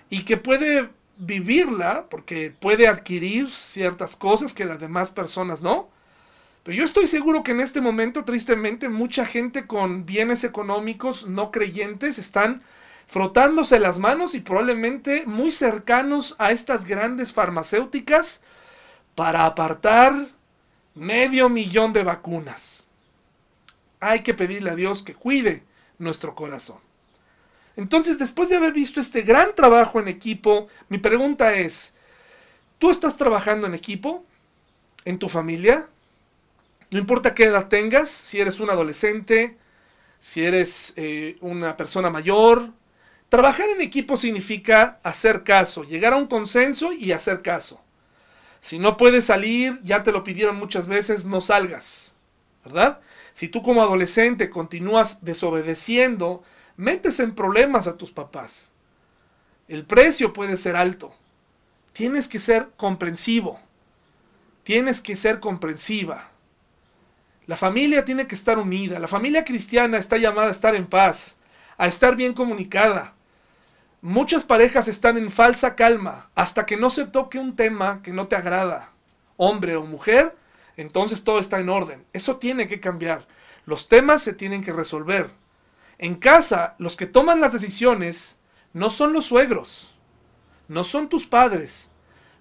[0.09, 5.89] y que puede vivirla porque puede adquirir ciertas cosas que las demás personas no.
[6.63, 11.51] Pero yo estoy seguro que en este momento, tristemente, mucha gente con bienes económicos no
[11.51, 12.63] creyentes están
[13.09, 18.43] frotándose las manos y probablemente muy cercanos a estas grandes farmacéuticas
[19.15, 20.29] para apartar
[20.95, 22.87] medio millón de vacunas
[24.03, 25.63] hay que pedirle a Dios que cuide
[25.99, 26.79] nuestro corazón.
[27.77, 31.95] Entonces, después de haber visto este gran trabajo en equipo, mi pregunta es,
[32.79, 34.25] ¿tú estás trabajando en equipo?
[35.05, 35.87] ¿En tu familia?
[36.93, 39.59] No importa qué edad tengas, si eres un adolescente,
[40.21, 42.71] si eres eh, una persona mayor,
[43.33, 47.81] Trabajar en equipo significa hacer caso, llegar a un consenso y hacer caso.
[48.61, 52.15] Si no puedes salir, ya te lo pidieron muchas veces, no salgas,
[52.63, 53.01] ¿verdad?
[53.33, 56.43] Si tú como adolescente continúas desobedeciendo,
[56.77, 58.71] metes en problemas a tus papás.
[59.67, 61.15] El precio puede ser alto.
[61.95, 63.59] Tienes que ser comprensivo.
[64.63, 66.32] Tienes que ser comprensiva.
[67.47, 68.99] La familia tiene que estar unida.
[68.99, 71.39] La familia cristiana está llamada a estar en paz,
[71.77, 73.15] a estar bien comunicada.
[74.01, 78.27] Muchas parejas están en falsa calma hasta que no se toque un tema que no
[78.27, 78.93] te agrada,
[79.37, 80.37] hombre o mujer,
[80.77, 82.05] entonces todo está en orden.
[82.13, 83.27] Eso tiene que cambiar.
[83.65, 85.31] Los temas se tienen que resolver.
[85.99, 88.41] En casa, los que toman las decisiones
[88.73, 89.95] no son los suegros,
[90.67, 91.93] no son tus padres,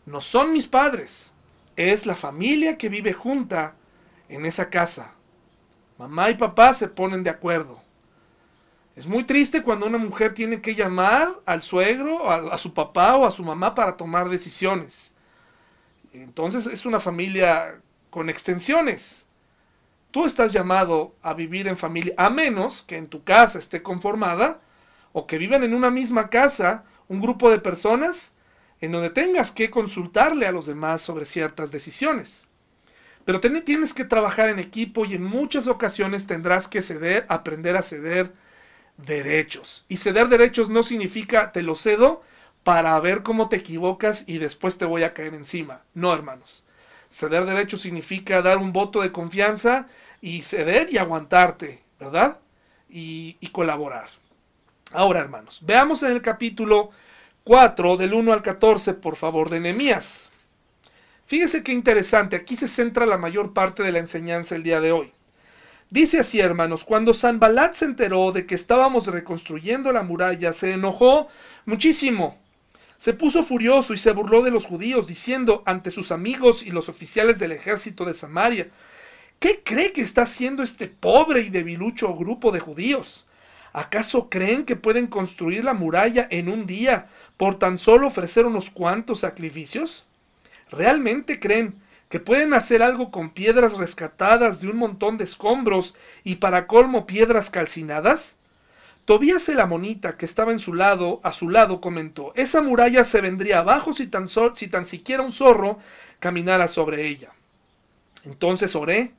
[0.06, 1.34] no son mis padres.
[1.76, 3.76] Es la familia que vive junta
[4.32, 5.14] en esa casa.
[5.98, 7.80] Mamá y papá se ponen de acuerdo.
[8.96, 13.26] Es muy triste cuando una mujer tiene que llamar al suegro, a, su papá o
[13.26, 15.14] a su mamá para tomar decisiones.
[16.14, 19.28] Entonces es una familia con extensiones.
[20.12, 24.60] Tú estás llamado a vivir en familia, a menos que en tu casa esté conformada
[25.14, 28.34] o que vivan en una misma casa un grupo de personas
[28.80, 32.46] en donde tengas que consultarle a los demás sobre ciertas decisiones.
[33.26, 37.82] Pero tienes que trabajar en equipo y en muchas ocasiones tendrás que ceder, aprender a
[37.82, 38.34] ceder
[38.98, 39.86] derechos.
[39.88, 42.24] Y ceder derechos no significa te lo cedo
[42.64, 45.82] para ver cómo te equivocas y después te voy a caer encima.
[45.94, 46.64] No, hermanos.
[47.10, 49.88] Ceder derechos significa dar un voto de confianza
[50.22, 52.38] y ceder y aguantarte, ¿verdad?
[52.90, 54.10] Y, y colaborar.
[54.94, 56.92] Ahora, hermanos, veamos en el capítulo
[57.44, 60.31] 4 del 1 al 14, por favor, de Nehemías.
[61.32, 64.92] Fíjese qué interesante, aquí se centra la mayor parte de la enseñanza el día de
[64.92, 65.14] hoy.
[65.90, 71.30] Dice así, hermanos, cuando Sanbalat se enteró de que estábamos reconstruyendo la muralla, se enojó
[71.64, 72.38] muchísimo
[72.98, 76.90] se puso furioso y se burló de los judíos, diciendo ante sus amigos y los
[76.90, 78.68] oficiales del ejército de Samaria,
[79.40, 83.26] ¿qué cree que está haciendo este pobre y debilucho grupo de judíos?
[83.72, 88.70] ¿Acaso creen que pueden construir la muralla en un día por tan solo ofrecer unos
[88.70, 90.06] cuantos sacrificios?
[90.72, 91.76] ¿Realmente creen
[92.10, 97.06] que pueden hacer algo con piedras rescatadas de un montón de escombros y para colmo
[97.06, 98.38] piedras calcinadas?
[99.04, 103.20] Tobías el amonita, que estaba en su lado, a su lado, comentó, esa muralla se
[103.20, 105.80] vendría abajo si tan, si tan siquiera un zorro
[106.20, 107.32] caminara sobre ella.
[108.24, 109.12] Entonces oré,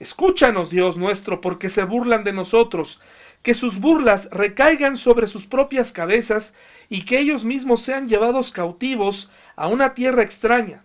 [0.00, 3.00] escúchanos, Dios nuestro, porque se burlan de nosotros,
[3.42, 6.54] que sus burlas recaigan sobre sus propias cabezas
[6.88, 10.84] y que ellos mismos sean llevados cautivos a una tierra extraña.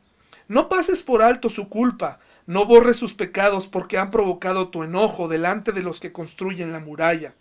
[0.49, 5.29] No pases por alto su culpa, no borres sus pecados porque han provocado tu enojo
[5.29, 7.35] delante de los que construyen la muralla.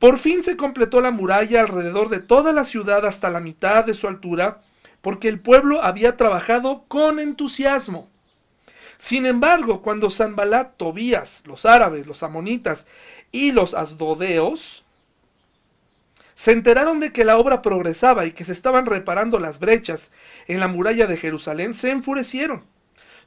[0.00, 3.94] Por fin se completó la muralla alrededor de toda la ciudad hasta la mitad de
[3.94, 4.60] su altura,
[5.00, 8.08] porque el pueblo había trabajado con entusiasmo.
[8.96, 12.88] Sin embargo, cuando Sanbalat, Tobías, los árabes, los amonitas
[13.30, 14.84] y los asdodeos
[16.38, 20.12] se enteraron de que la obra progresaba y que se estaban reparando las brechas
[20.46, 22.62] en la muralla de Jerusalén, se enfurecieron.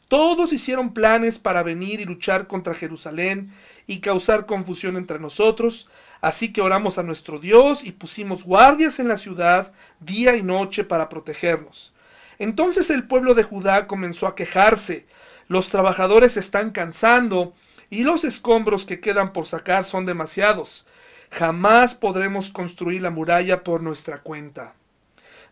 [0.08, 3.54] Todos hicieron planes para venir y luchar contra Jerusalén
[3.86, 5.89] y causar confusión entre nosotros,
[6.21, 10.84] Así que oramos a nuestro Dios y pusimos guardias en la ciudad día y noche
[10.84, 11.93] para protegernos.
[12.38, 15.08] Entonces el pueblo de Judá comenzó a quejarse.
[15.47, 17.56] Los trabajadores están cansando
[17.89, 20.86] y los escombros que quedan por sacar son demasiados.
[21.32, 24.76] Jamás podremos construir la muralla por nuestra cuenta.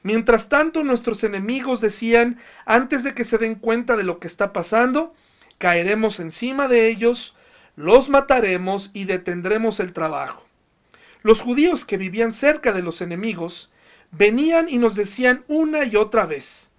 [0.03, 4.53] Mientras tanto, nuestros enemigos decían, antes de que se den cuenta de lo que está
[4.53, 5.13] pasando,
[5.57, 7.35] caeremos encima de ellos,
[7.75, 10.45] los mataremos y detendremos el trabajo.
[11.21, 13.71] Los judíos que vivían cerca de los enemigos
[14.11, 16.71] venían y nos decían una y otra vez,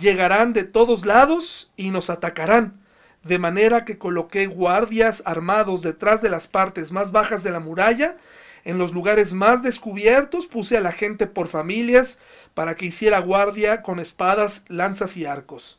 [0.00, 2.79] llegarán de todos lados y nos atacarán,
[3.22, 8.16] de manera que coloqué guardias armados detrás de las partes más bajas de la muralla,
[8.64, 12.18] en los lugares más descubiertos puse a la gente por familias
[12.54, 15.78] para que hiciera guardia con espadas, lanzas y arcos.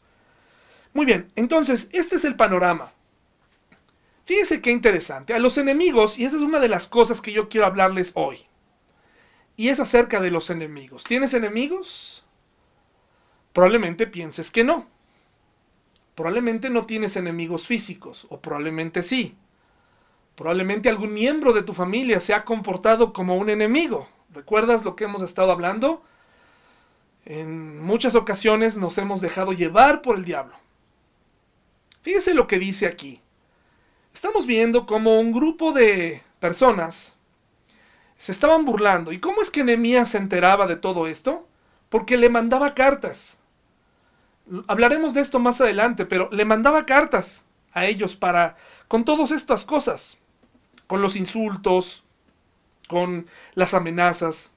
[0.93, 2.91] Muy bien, entonces este es el panorama.
[4.25, 5.33] Fíjense qué interesante.
[5.33, 8.45] A los enemigos, y esa es una de las cosas que yo quiero hablarles hoy.
[9.57, 11.03] Y es acerca de los enemigos.
[11.03, 12.23] ¿Tienes enemigos?
[13.53, 14.87] Probablemente pienses que no.
[16.21, 19.35] Probablemente no tienes enemigos físicos, o probablemente sí.
[20.35, 24.07] Probablemente algún miembro de tu familia se ha comportado como un enemigo.
[24.31, 26.03] ¿Recuerdas lo que hemos estado hablando?
[27.25, 30.53] En muchas ocasiones nos hemos dejado llevar por el diablo.
[32.03, 33.19] Fíjese lo que dice aquí
[34.13, 37.17] estamos viendo como un grupo de personas
[38.19, 39.11] Se estaban burlando.
[39.11, 41.47] ¿Y cómo es que Nehemías se enteraba de todo esto?
[41.89, 43.40] Porque le mandaba cartas.
[44.67, 49.65] Hablaremos de esto más adelante, pero le mandaba cartas a ellos para con todas estas
[49.65, 50.17] cosas,
[50.87, 52.03] con los insultos,
[52.87, 54.51] con las amenazas.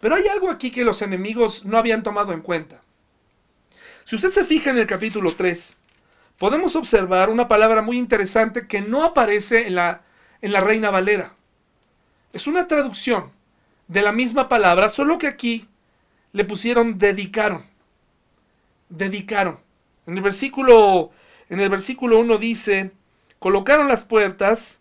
[0.00, 2.80] Pero hay algo aquí que los enemigos no habían tomado en cuenta.
[4.04, 5.76] Si usted se fija en el capítulo 3,
[6.38, 10.02] podemos observar una palabra muy interesante que no aparece en la,
[10.40, 11.34] en la Reina Valera.
[12.32, 13.32] Es una traducción
[13.88, 15.68] de la misma palabra, solo que aquí
[16.32, 17.66] le pusieron dedicaron.
[18.88, 19.58] Dedicaron.
[20.06, 21.10] En el versículo,
[21.48, 22.92] en el versículo 1 dice,
[23.38, 24.80] colocaron las puertas,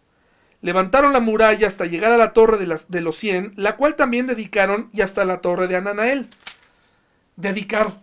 [0.62, 3.96] levantaron la muralla hasta llegar a la torre de, las, de los cien, la cual
[3.96, 6.28] también dedicaron y hasta la torre de Ananael.
[7.36, 8.00] Dedicar.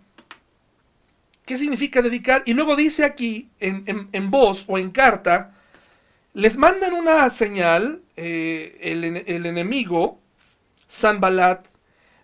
[1.45, 2.43] ¿Qué significa dedicar?
[2.47, 5.53] Y luego dice aquí, en, voz o en carta,
[6.33, 10.19] les mandan una señal, eh, el, el, enemigo,
[10.89, 11.67] Sanbalat,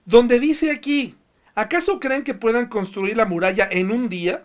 [0.06, 1.16] donde dice aquí,
[1.60, 4.44] ¿acaso creen que puedan construir la muralla en un día?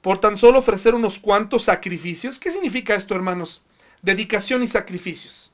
[0.00, 2.40] Por tan solo ofrecer unos cuantos sacrificios.
[2.40, 3.62] ¿Qué significa esto, hermanos?
[4.02, 5.52] Dedicación y sacrificios.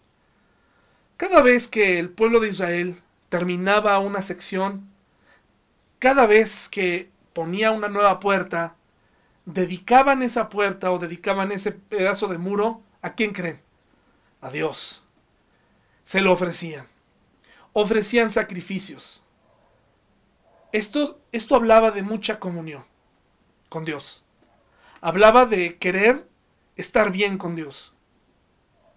[1.17, 4.89] Cada vez que el pueblo de Israel terminaba una sección,
[5.99, 8.77] cada vez que ponía una nueva puerta,
[9.47, 13.61] dedicaban esa puerta o dedicaban ese pedazo de muro, ¿a quién creen?
[14.41, 15.05] A Dios.
[16.05, 16.87] Se lo ofrecían.
[17.73, 19.23] Ofrecían sacrificios.
[20.77, 22.85] Esto, esto hablaba de mucha comunión
[23.71, 24.27] con Dios.
[25.01, 26.29] Hablaba de querer
[26.77, 27.95] estar bien con Dios.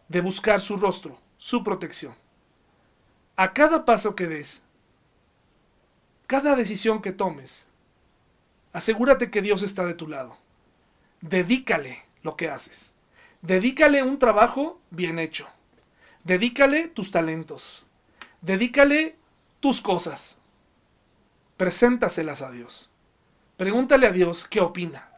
[0.10, 2.16] De buscar su rostro, su protección.
[3.38, 4.66] A cada paso que des,
[6.28, 7.70] cada decisión que tomes,
[8.74, 10.38] Asegúrate que Dios está de tu lado.
[11.22, 12.94] Dedícale lo que haces.
[13.42, 15.48] Dedícale un trabajo bien hecho.
[16.26, 17.86] Dedícale tus talentos.
[18.42, 19.16] Dedícale
[19.62, 20.39] tus cosas.
[21.60, 22.90] Preséntaselas a Dios.
[23.58, 25.10] Pregúntale a Dios qué opina.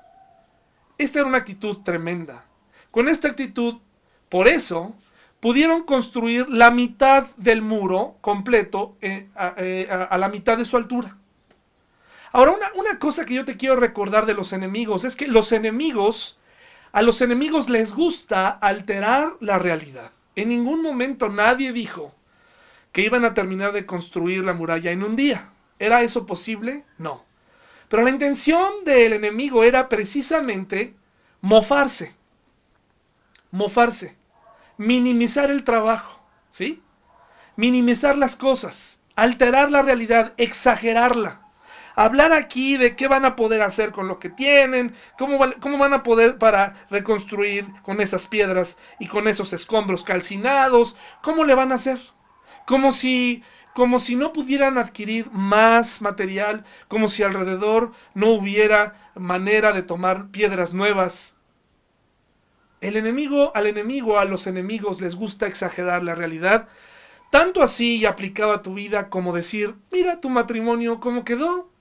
[0.97, 2.45] Esta era una actitud tremenda.
[2.89, 3.75] Con esta actitud,
[4.27, 4.95] por eso,
[5.39, 9.27] pudieron construir la mitad del muro completo eh,
[9.58, 11.15] eh, a la mitad de su altura.
[12.32, 16.39] Ahora, una, cosa que yo te quiero recordar de los enemigos es que los enemigos,
[16.91, 20.12] a los enemigos les gusta alterar la realidad.
[20.36, 22.15] En ningún momento nadie dijo
[22.93, 25.51] que iban a terminar de construir la muralla en un día.
[25.82, 26.86] ¿Era eso posible?
[27.00, 27.26] No.
[27.89, 30.94] Pero la intención del enemigo era precisamente
[31.41, 32.15] mofarse.
[33.50, 34.15] Mofarse.
[34.78, 36.24] Minimizar el trabajo.
[36.52, 36.84] ¿Sí?
[37.56, 39.02] Minimizar las cosas.
[39.15, 40.34] Alterar la realidad.
[40.38, 41.41] Exagerarla
[41.96, 45.94] hablar aquí de qué van a poder hacer con lo que tienen, cómo, cómo van
[45.94, 51.72] a poder para reconstruir con esas piedras y con esos escombros calcinados, cómo le van
[51.72, 52.00] a hacer.
[52.65, 59.74] Como si como si no pudieran adquirir más material, como si alrededor no hubiera manera
[59.74, 61.38] de tomar piedras nuevas.
[62.82, 66.68] El enemigo, al enemigo, a los enemigos les gusta exagerar la realidad,
[67.30, 71.72] tanto así aplicaba a tu vida como decir, mira tu matrimonio cómo quedó,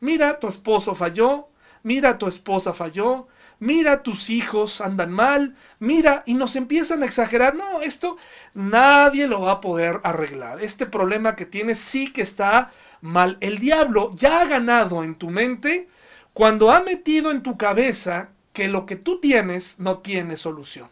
[0.00, 1.48] Mira, tu esposo falló,
[1.82, 7.54] mira, tu esposa falló, mira, tus hijos andan mal, mira, y nos empiezan a exagerar.
[7.54, 8.16] No, esto
[8.54, 10.62] nadie lo va a poder arreglar.
[10.62, 13.38] Este problema que tienes sí que está mal.
[13.40, 15.88] El diablo ya ha ganado en tu mente
[16.32, 20.88] cuando ha metido en tu cabeza que lo que tú tienes no tiene solución.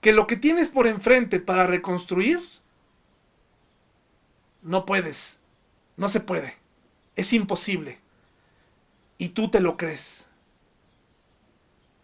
[0.00, 2.40] Que lo que tienes por enfrente para reconstruir,
[4.62, 5.40] no puedes,
[5.96, 6.56] no se puede.
[7.16, 8.00] Es imposible.
[9.18, 10.29] Y tú te lo crees.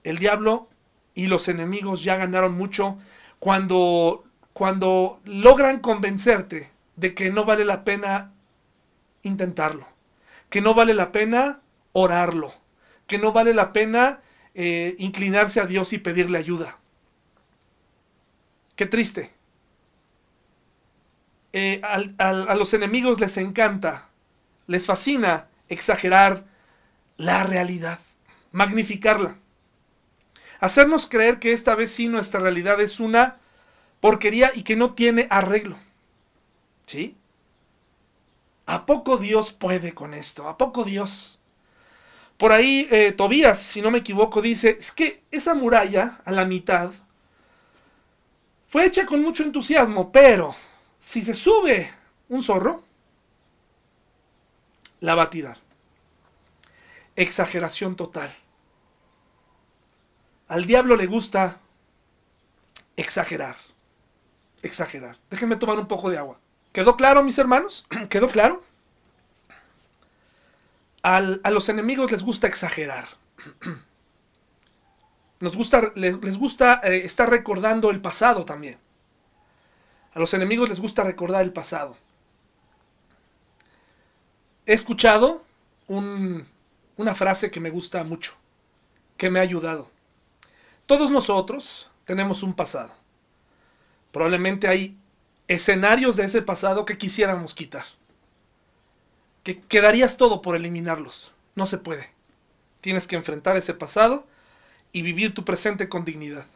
[0.06, 0.68] El diablo
[1.14, 2.98] y los enemigos ya ganaron mucho
[3.38, 8.32] cuando, cuando logran convencerte de que no vale la pena
[9.22, 9.86] intentarlo,
[10.50, 11.60] que no vale la pena
[11.92, 12.54] orarlo,
[13.06, 14.20] que no vale la pena
[14.54, 16.78] eh, inclinarse a Dios y pedirle ayuda.
[18.76, 19.32] Qué triste.
[21.52, 24.10] Eh, a los enemigos les encanta
[24.66, 26.44] les fascina exagerar
[27.16, 27.98] la realidad,
[28.52, 29.36] magnificarla.
[30.60, 33.36] Hacernos creer que esta vez sí nuestra realidad es una
[34.00, 35.78] porquería y que no tiene arreglo.
[36.86, 37.16] ¿Sí?
[38.66, 40.48] ¿A poco Dios puede con esto?
[40.48, 41.38] ¿A poco Dios?
[42.36, 46.44] Por ahí eh, Tobías, si no me equivoco, dice, es que esa muralla a la
[46.44, 46.90] mitad
[48.68, 50.54] fue hecha con mucho entusiasmo, pero
[51.00, 51.90] si se sube
[52.28, 52.82] un zorro,
[55.00, 55.56] la va a tirar.
[57.14, 58.34] Exageración total.
[60.48, 61.60] Al diablo le gusta
[62.96, 63.56] exagerar.
[64.62, 65.16] exagerar.
[65.30, 66.38] Déjenme tomar un poco de agua.
[66.72, 67.86] ¿Quedó claro, mis hermanos?
[68.08, 68.62] ¿Quedó claro?
[71.02, 71.20] a
[71.52, 73.06] los enemigos les gusta exagerar.
[75.40, 78.78] Nos gusta, les, gusta eh, estar recordando el pasado también.
[80.14, 81.96] A los enemigos les gusta recordar el pasado.
[84.64, 85.44] He escuchado
[85.88, 88.34] una frase que me gusta mucho,
[89.16, 89.90] que me ha ayudado.
[90.86, 92.92] Todos nosotros tenemos un pasado.
[94.12, 94.96] Probablemente hay
[95.48, 97.84] escenarios de ese pasado que quisiéramos quitar.
[99.42, 101.32] Que quedarías todo por eliminarlos.
[101.54, 102.10] No se puede.
[102.80, 104.26] Tienes que enfrentar ese pasado
[104.92, 106.46] y vivir tu presente con dignidad.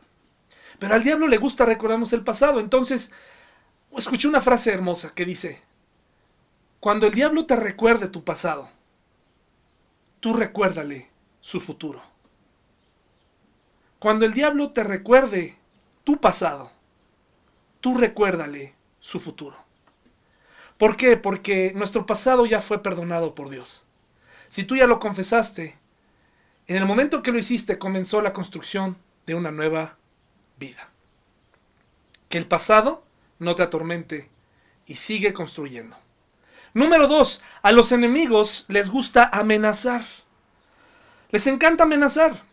[0.78, 2.60] Pero al diablo le gusta recordarnos el pasado.
[2.60, 3.12] Entonces,
[3.96, 5.60] escuché una frase hermosa que dice,
[6.78, 8.70] cuando el diablo te recuerde tu pasado,
[10.20, 11.10] tú recuérdale
[11.40, 12.09] su futuro.
[14.00, 15.58] Cuando el diablo te recuerde
[16.04, 16.72] tu pasado,
[17.82, 19.58] tú recuérdale su futuro.
[20.78, 21.18] ¿Por qué?
[21.18, 23.84] Porque nuestro pasado ya fue perdonado por Dios.
[24.48, 25.76] Si tú ya lo confesaste,
[26.66, 28.96] en el momento que lo hiciste comenzó la construcción
[29.26, 29.98] de una nueva
[30.58, 30.88] vida.
[32.30, 33.04] Que el pasado
[33.38, 34.30] no te atormente
[34.86, 35.94] y sigue construyendo.
[36.72, 40.06] Número dos, a los enemigos les gusta amenazar.
[41.32, 42.48] Les encanta amenazar.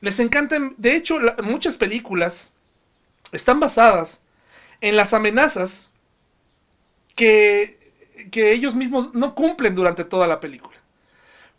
[0.00, 2.52] Les encanta, de hecho, muchas películas
[3.32, 4.22] están basadas
[4.80, 5.90] en las amenazas
[7.14, 7.92] que,
[8.30, 10.76] que ellos mismos no cumplen durante toda la película.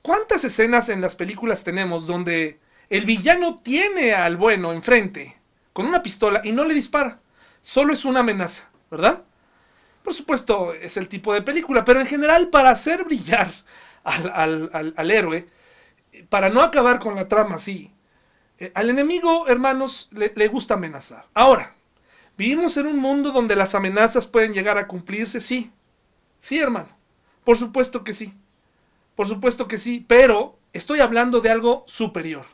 [0.02, 2.60] ¿Cuántas escenas en las películas tenemos donde
[2.90, 5.38] el villano tiene al bueno enfrente
[5.74, 7.20] con una pistola y no le dispara?
[7.62, 9.24] Solo es una amenaza, ¿verdad?
[10.04, 13.52] Por supuesto, es el tipo de película, pero en general para hacer brillar
[14.06, 15.50] al, héroe,
[16.30, 17.92] para no acabar con la trama así,
[18.60, 21.26] eh, al enemigo, hermanos, le, le gusta amenazar.
[21.34, 21.76] Ahora,
[22.38, 25.40] ¿vivimos en un mundo donde las amenazas pueden llegar a cumplirse?
[25.40, 25.72] Sí.
[26.40, 26.90] Sí, hermano.
[27.44, 28.34] Por supuesto que sí.
[29.16, 32.46] Por supuesto que sí, pero estoy hablando de algo superior,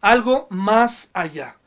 [0.00, 1.58] algo más allá.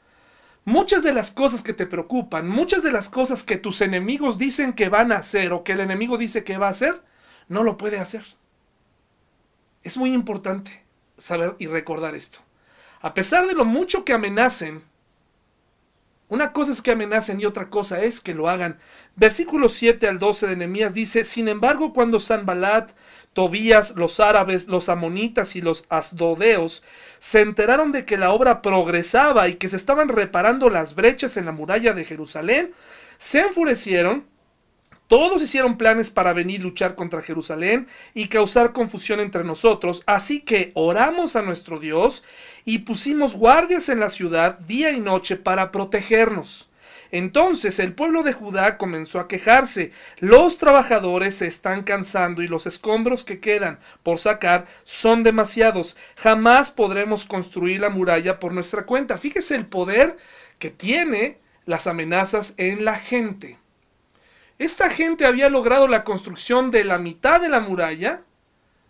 [0.63, 4.73] Muchas de las cosas que te preocupan, muchas de las cosas que tus enemigos dicen
[4.73, 7.03] que van a hacer o que el enemigo dice que va a hacer,
[7.49, 8.25] no lo puede hacer.
[9.83, 10.85] Es muy importante
[11.17, 12.39] saber y recordar esto.
[13.05, 14.81] A pesar de lo mucho que amenacen,
[16.27, 18.79] una cosa es que amenacen y otra cosa es que lo hagan.
[19.15, 22.93] Versículo 7 al 12 de Nehemías dice, sin embargo, cuando Sanbalat,
[23.33, 26.81] Tobías, los árabes, los amonitas y los asdodeos
[27.19, 31.45] se enteraron de que la obra progresaba y que se estaban reparando las brechas en
[31.45, 32.73] la muralla de Jerusalén,
[33.19, 34.25] se enfurecieron
[35.07, 40.41] todos hicieron planes para venir a luchar contra Jerusalén y causar confusión entre nosotros, así
[40.41, 42.23] que oramos a nuestro Dios
[42.65, 46.67] y pusimos guardias en la ciudad día y noche para protegernos.
[47.11, 49.91] Entonces el pueblo de Judá comenzó a quejarse.
[50.17, 55.95] Los trabajadores se están cansando y los escombros que quedan por sacar son demasiados.
[56.17, 59.17] Jamás podremos construir la muralla por nuestra cuenta.
[59.17, 60.17] Fíjese el poder
[60.59, 63.57] que tiene las amenazas en la gente.
[64.57, 68.21] Esta gente había logrado la construcción de la mitad de la muralla,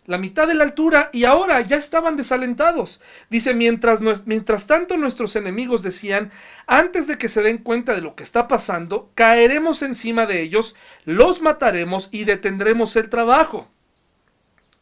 [0.06, 3.02] la mitad de la altura, y ahora ya estaban desalentados.
[3.32, 6.32] Dice, mientras, mientras tanto nuestros enemigos decían,
[6.68, 10.76] antes de que se den cuenta de lo que está pasando, caeremos encima de ellos,
[11.06, 13.72] los mataremos y detendremos el trabajo.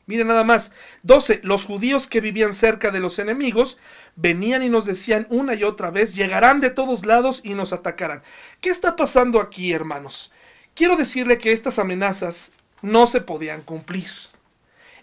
[0.05, 0.73] Miren nada más.
[1.03, 1.39] 12.
[1.43, 3.77] Los judíos que vivían cerca de los enemigos
[4.17, 8.21] venían y nos decían una y otra vez, llegarán de todos lados y nos atacarán.
[8.59, 10.31] ¿Qué está pasando aquí, hermanos?
[10.75, 14.09] Quiero decirle que estas amenazas no se podían cumplir.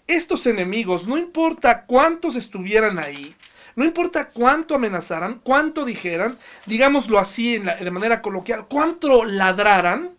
[0.07, 3.37] Estos enemigos, no importa cuántos estuvieran ahí,
[3.77, 10.11] no importa cuánto amenazaran, cuánto dijeran, digámoslo así de manera coloquial, cuánto ladraran,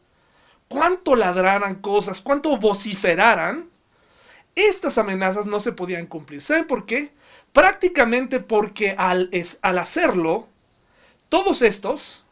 [0.69, 3.69] cuánto ladraran cosas, cuánto vociferaran,
[4.55, 6.41] estas amenazas no se podían cumplir.
[6.41, 7.11] ¿Saben por qué?
[7.51, 9.29] Prácticamente porque al,
[9.61, 10.47] al hacerlo,
[11.27, 12.25] todos estos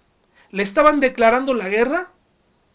[0.52, 2.12] le estaban declarando la guerra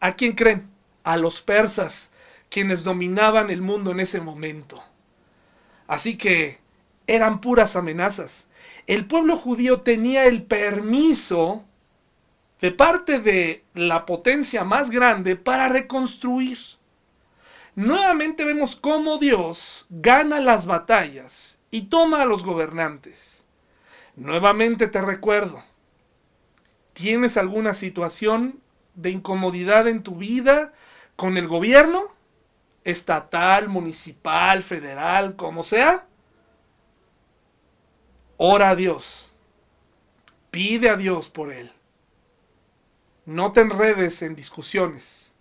[0.01, 0.69] ¿A quién creen?
[1.03, 2.13] A los persas,
[2.49, 4.83] quienes dominaban el mundo en ese momento.
[5.87, 6.61] Así que
[7.07, 8.49] eran puras amenazas.
[8.87, 11.65] El pueblo judío tenía el permiso
[12.61, 16.59] de parte de la potencia más grande para reconstruir.
[17.75, 23.45] Nuevamente vemos cómo Dios gana las batallas y toma a los gobernantes.
[24.17, 25.63] Nuevamente te recuerdo,
[26.93, 28.61] ¿tienes alguna situación
[28.95, 30.73] de incomodidad en tu vida
[31.17, 32.09] con el gobierno,
[32.85, 36.07] estatal, municipal, federal, como sea,
[38.37, 39.31] ora a Dios.
[40.51, 41.73] Pide a Dios por él.
[43.27, 45.33] No te enredes en discusiones.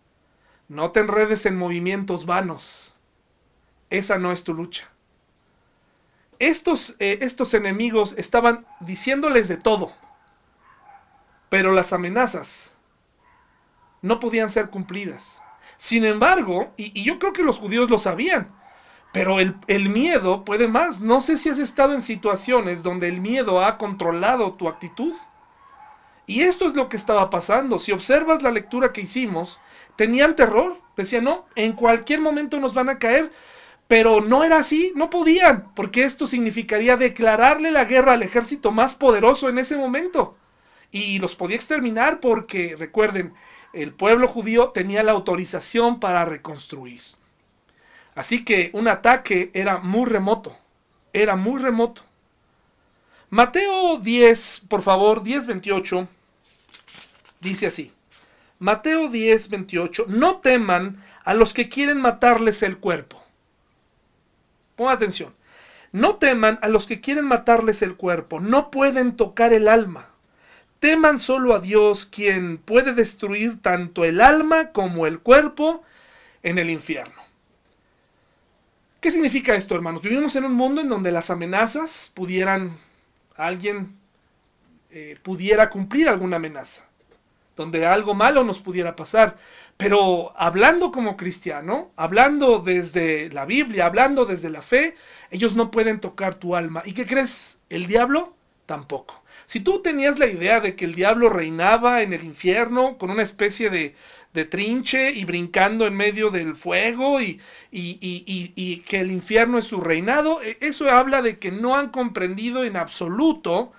[0.68, 2.94] No te enredes en movimientos vanos.
[3.90, 4.90] Esa no es tu lucha.
[6.40, 9.94] Estos, eh, estos enemigos estaban diciéndoles de todo.
[11.50, 12.76] Pero las amenazas
[14.04, 15.42] no podían ser cumplidas.
[15.78, 18.54] Sin embargo, y, yo creo que los judíos lo sabían,
[19.12, 21.02] pero el, el, miedo puede más.
[21.02, 25.14] No sé si has estado en situaciones donde el miedo ha controlado tu actitud.
[26.26, 27.80] Y esto es lo que estaba pasando.
[27.80, 29.60] Si observas la lectura que hicimos,
[29.96, 30.78] tenían terror.
[30.96, 33.32] Decían, no, en cualquier momento nos van a caer.
[33.88, 38.96] Pero no era así, no podían, porque esto significaría declararle la guerra al ejército más
[38.96, 40.38] poderoso en ese momento.
[40.90, 43.34] Y los podía exterminar porque, recuerden,
[43.74, 47.02] el pueblo judío tenía la autorización para reconstruir.
[48.16, 50.56] Así que un ataque era muy remoto,
[51.12, 52.04] era muy remoto.
[53.32, 56.08] Mateo 10, por favor, 10, 28,
[57.42, 57.92] dice así.
[58.60, 63.24] Mateo 10, 28, no teman a los que quieren matarles el cuerpo.
[64.76, 65.34] Pongan atención.
[65.92, 70.13] No teman a los que quieren matarles el cuerpo, no pueden tocar el alma
[70.84, 75.82] teman solo a Dios, quien puede destruir tanto el alma como el cuerpo
[76.44, 77.16] en el infierno.
[79.00, 80.02] ¿Qué significa esto, hermanos?
[80.02, 82.78] Vivimos en un mundo en donde las amenazas pudieran,
[83.38, 83.96] alguien
[84.92, 86.86] eh, pudiera cumplir alguna amenaza,
[87.56, 89.38] donde algo malo nos pudiera pasar.
[89.78, 94.98] Pero hablando como cristiano, hablando desde la Biblia, hablando desde la fe,
[95.32, 96.84] ellos no pueden tocar tu alma.
[96.84, 97.62] ¿Y qué crees?
[97.70, 99.23] El diablo tampoco.
[99.46, 103.24] Si tú tenías la idea de que el diablo reinaba en el infierno con una
[103.24, 103.96] especie de,
[104.50, 107.40] trinche y brincando en medio del fuego y,
[107.72, 112.64] y, que el infierno es su reinado, e, eso habla de que no han comprendido
[112.64, 113.74] en absoluto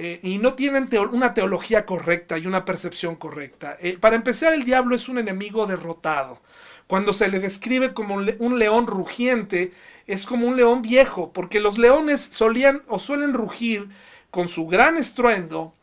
[0.00, 3.76] eh, y no tienen una teología correcta y una percepción correcta.
[3.80, 6.40] Eh, para empezar, el diablo es un enemigo derrotado.
[6.86, 9.72] Cuando se le describe como un león rugiente,
[10.06, 13.88] es como un león viejo, porque los leones solían o suelen rugir
[14.30, 15.74] con su gran estruendo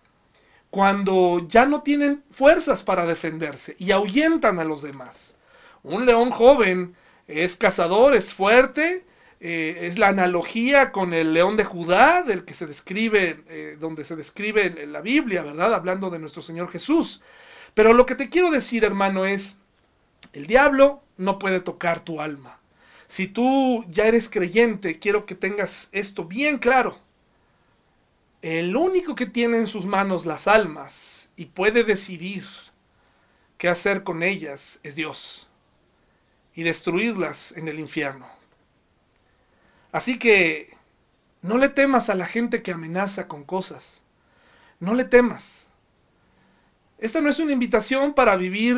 [0.70, 5.36] cuando ya no tienen fuerzas para defenderse y ahuyentan a los demás.
[5.84, 6.96] Un león joven
[7.28, 9.06] es cazador, es fuerte,
[9.40, 14.04] eh, es la analogía con el león de Judá, del que se describe, eh, donde
[14.04, 15.74] se describe en la Biblia, ¿verdad?
[15.74, 17.22] Hablando de nuestro Señor Jesús.
[17.74, 19.58] Pero lo que te quiero decir, hermano, es,
[20.34, 22.60] el diablo no puede tocar tu alma.
[23.08, 27.05] Si tú ya eres creyente, quiero que tengas esto bien claro
[28.46, 32.46] el único que tiene en sus manos las almas y puede decidir
[33.58, 35.48] qué hacer con ellas es Dios
[36.54, 38.28] y destruirlas en el infierno.
[39.92, 40.78] Así que
[41.42, 44.04] no le temas a la gente que amenaza con cosas.
[44.80, 45.68] No le temas.
[47.00, 48.78] Esta no es una invitación para vivir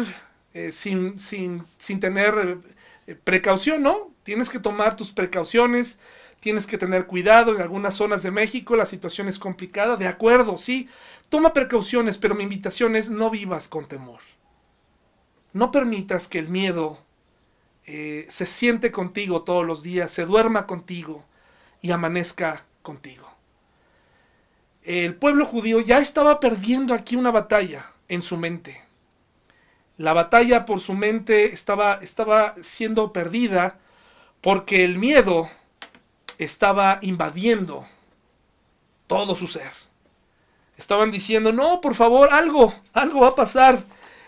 [0.53, 2.59] eh, sin, sin, sin, tener
[3.05, 4.13] eh, precaución, ¿no?
[4.23, 5.99] Tienes que tomar tus precauciones,
[6.39, 10.57] tienes que tener cuidado, en algunas zonas de México la situación es complicada, de acuerdo,
[10.57, 10.89] sí,
[11.29, 14.19] toma precauciones, pero mi invitación es no vivas con temor.
[15.53, 16.99] No permitas que el miedo
[17.85, 21.23] eh, se siente contigo todos los días, se duerma contigo
[21.81, 23.27] y amanezca contigo.
[24.83, 28.83] El pueblo judío ya estaba perdiendo aquí una batalla en su mente.
[29.97, 33.79] La batalla por su mente estaba, estaba siendo perdida
[34.41, 35.49] porque el miedo
[36.37, 37.87] estaba invadiendo
[39.07, 39.71] todo su ser.
[40.77, 43.83] Estaban diciendo, no, por favor, algo, algo va a pasar.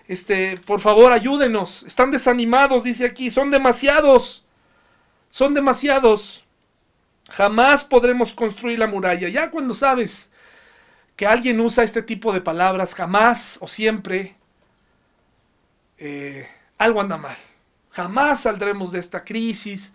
[0.07, 1.84] Este, por favor, ayúdenos.
[1.84, 4.43] Están desanimados, dice aquí, son demasiados.
[5.30, 6.43] Son demasiados.
[7.30, 9.30] Jamás podremos construir la muralla.
[9.30, 10.32] Ya cuando sabes
[11.16, 14.36] que alguien usa este tipo de palabras, jamás o siempre,
[15.99, 16.47] eh,
[16.80, 17.38] algo anda mal.
[17.91, 19.93] Jamás saldremos de esta crisis.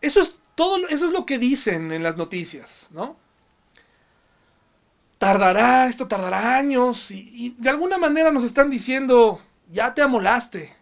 [0.00, 3.16] Eso es todo eso es lo que dicen en las noticias, ¿no?
[5.18, 9.40] Tardará, esto tardará años y, de alguna manera nos están diciendo,
[9.70, 10.74] ya te amolaste.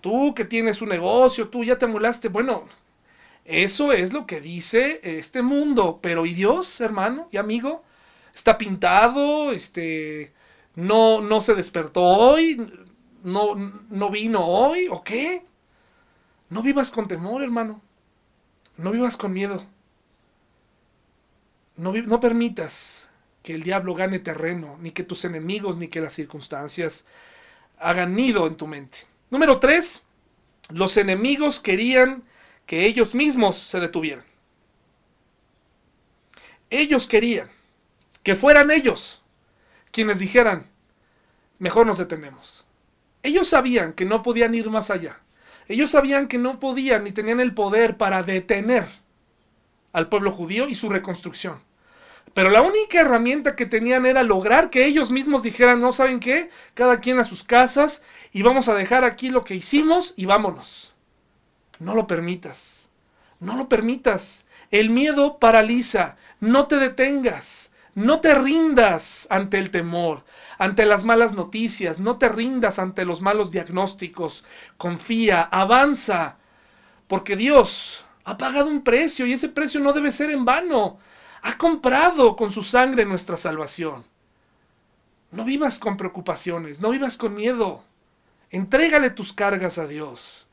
[0.00, 2.26] Tú que tienes un negocio, tú ya te amolaste.
[2.26, 2.64] Bueno,
[3.44, 7.84] eso es lo que dice este mundo, pero ¿y Dios, hermano y amigo?
[8.34, 10.32] Está pintado, este
[10.74, 12.68] no no se despertó hoy,
[13.22, 13.54] no
[13.90, 15.44] no vino hoy o qué?
[16.50, 17.85] No vivas con temor, hermano.
[18.76, 19.66] No vivas con miedo.
[21.76, 23.08] No, no, permitas
[23.42, 27.04] que el diablo gane terreno, ni que tus enemigos, ni que las circunstancias
[27.78, 29.00] hagan nido en tu mente.
[29.30, 30.04] Número tres,
[30.70, 32.24] los enemigos querían
[32.64, 34.24] que ellos mismos se detuvieran.
[36.70, 37.50] Ellos querían
[38.22, 39.22] que fueran ellos
[39.92, 40.66] quienes dijeran,
[41.58, 42.66] mejor nos detenemos.
[43.22, 45.20] Ellos sabían que no podían ir más allá.
[45.68, 48.86] Ellos sabían que no podían ni tenían el poder para detener
[49.92, 51.60] al pueblo judío y su reconstrucción.
[52.34, 56.50] Pero la única herramienta que tenían era lograr que ellos mismos dijeran, no saben qué,
[56.74, 58.02] cada quien a sus casas
[58.32, 60.92] y vamos a dejar aquí lo que hicimos y vámonos.
[61.78, 62.90] No lo permitas.
[63.40, 64.46] No lo permitas.
[64.70, 66.16] El miedo paraliza.
[66.40, 67.72] No te detengas.
[67.96, 70.22] No te rindas ante el temor,
[70.58, 71.98] ante las malas noticias.
[71.98, 74.44] No te rindas ante los malos diagnósticos.
[74.76, 76.36] Confía, avanza.
[77.08, 80.98] Porque Dios ha pagado un precio y ese precio no debe ser en vano.
[81.40, 84.04] Ha comprado con su sangre nuestra salvación.
[85.30, 87.82] No vivas con preocupaciones, no vivas con miedo.
[88.50, 90.46] Entrégale tus cargas a Dios.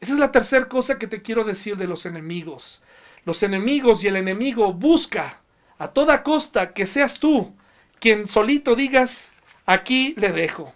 [0.00, 2.82] Esa es la tercera cosa que te quiero decir de los enemigos.
[3.24, 5.42] Los enemigos y el enemigo busca
[5.78, 7.54] a toda costa que seas tú
[8.00, 9.32] quien solito digas,
[9.66, 10.72] aquí le dejo.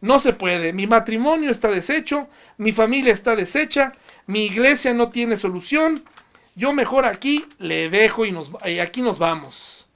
[0.00, 2.28] No se puede, mi matrimonio está deshecho,
[2.58, 3.92] mi familia está deshecha,
[4.26, 6.04] mi iglesia no tiene solución,
[6.54, 8.50] yo mejor aquí le dejo y, nos,
[8.82, 9.88] aquí nos vamos.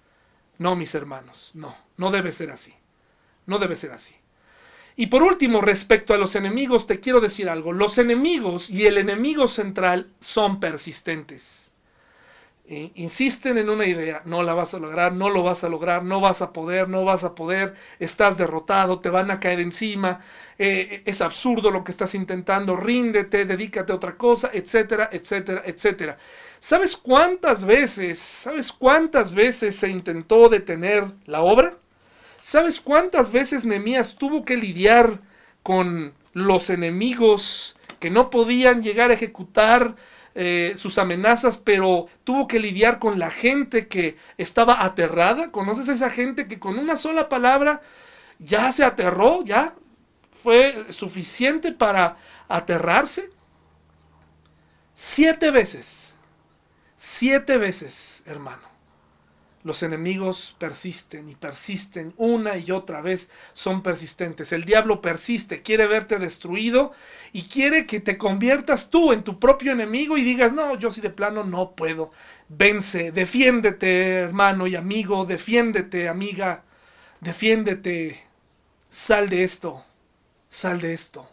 [0.58, 2.74] No, mis hermanos, no, no debe ser así.
[3.46, 4.14] No debe ser así.
[4.96, 7.72] Y por último, respecto a los enemigos, te quiero decir algo.
[7.72, 11.69] Los enemigos y el enemigo central son persistentes
[12.70, 16.20] insisten en una idea, no la vas a lograr, no lo vas a lograr, no
[16.20, 20.20] vas a poder, no vas a poder, estás derrotado, te van a caer encima,
[20.56, 26.16] eh, es absurdo lo que estás intentando, ríndete, dedícate a otra cosa, etcétera, etcétera, etcétera.
[26.60, 31.74] ¿Sabes cuántas veces, sabes cuántas veces se intentó detener la obra?
[32.40, 35.18] ¿Sabes cuántas veces Nehemías tuvo que lidiar
[35.62, 39.96] con los enemigos que no podían llegar a ejecutar
[40.34, 45.50] eh, sus amenazas, pero tuvo que lidiar con la gente que estaba aterrada.
[45.50, 47.80] ¿Conoces a esa gente que con una sola palabra
[48.38, 49.42] ya se aterró?
[49.44, 49.74] ¿Ya
[50.32, 52.16] fue suficiente para
[52.48, 53.30] aterrarse?
[54.94, 56.14] Siete veces,
[56.96, 58.69] siete veces, hermano.
[59.62, 64.52] Los enemigos persisten y persisten una y otra vez, son persistentes.
[64.52, 66.92] El diablo persiste, quiere verte destruido
[67.32, 71.02] y quiere que te conviertas tú en tu propio enemigo y digas, no, yo sí
[71.02, 72.11] de plano no puedo.
[72.48, 76.64] Vence, defiéndete, hermano y amigo, defiéndete, amiga,
[77.20, 78.18] defiéndete.
[78.88, 79.84] Sal de esto,
[80.48, 81.28] sal de esto.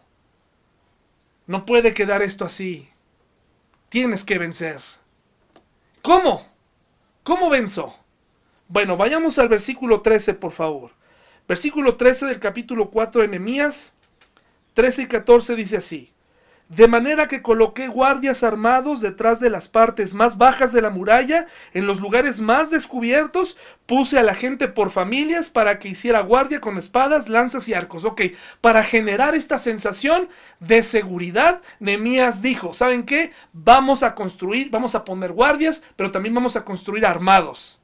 [1.45, 2.89] No puede quedar esto así.
[3.88, 4.82] Tienes que vencer.
[6.01, 6.45] ¿Cómo?
[7.23, 7.95] ¿Cómo venzo?
[8.70, 10.91] Bueno, vayamos al versículo 13, por favor.
[11.47, 13.93] Versículo 13 del capítulo 4 de Nehemías,
[14.74, 16.13] 13 y 14 dice así:
[16.70, 21.47] de manera que coloqué guardias armados detrás de las partes más bajas de la muralla,
[21.74, 23.55] en los lugares más descubiertos,
[23.86, 28.03] puse a la gente por familias para que hiciera guardia con espadas, lanzas y arcos.
[28.03, 28.22] Ok,
[28.59, 30.28] para generar esta sensación
[30.59, 33.32] de seguridad, Nemías dijo, ¿saben qué?
[33.53, 37.80] Vamos a construir, vamos a poner guardias, pero también vamos a construir armados.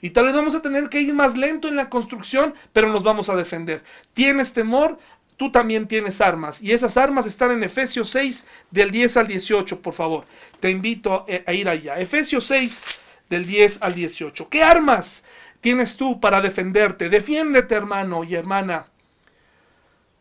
[0.00, 3.02] Y tal vez vamos a tener que ir más lento en la construcción, pero nos
[3.02, 3.82] vamos a defender.
[4.14, 4.98] ¿Tienes temor?
[5.36, 6.62] Tú también tienes armas.
[6.62, 10.24] Y esas armas están en Efesios 6, del 10 al 18, por favor.
[10.60, 11.98] Te invito a ir allá.
[11.98, 12.84] Efesios 6,
[13.28, 14.48] del 10 al 18.
[14.48, 15.24] ¿Qué armas
[15.60, 17.08] tienes tú para defenderte?
[17.08, 18.86] Defiéndete, hermano y hermana.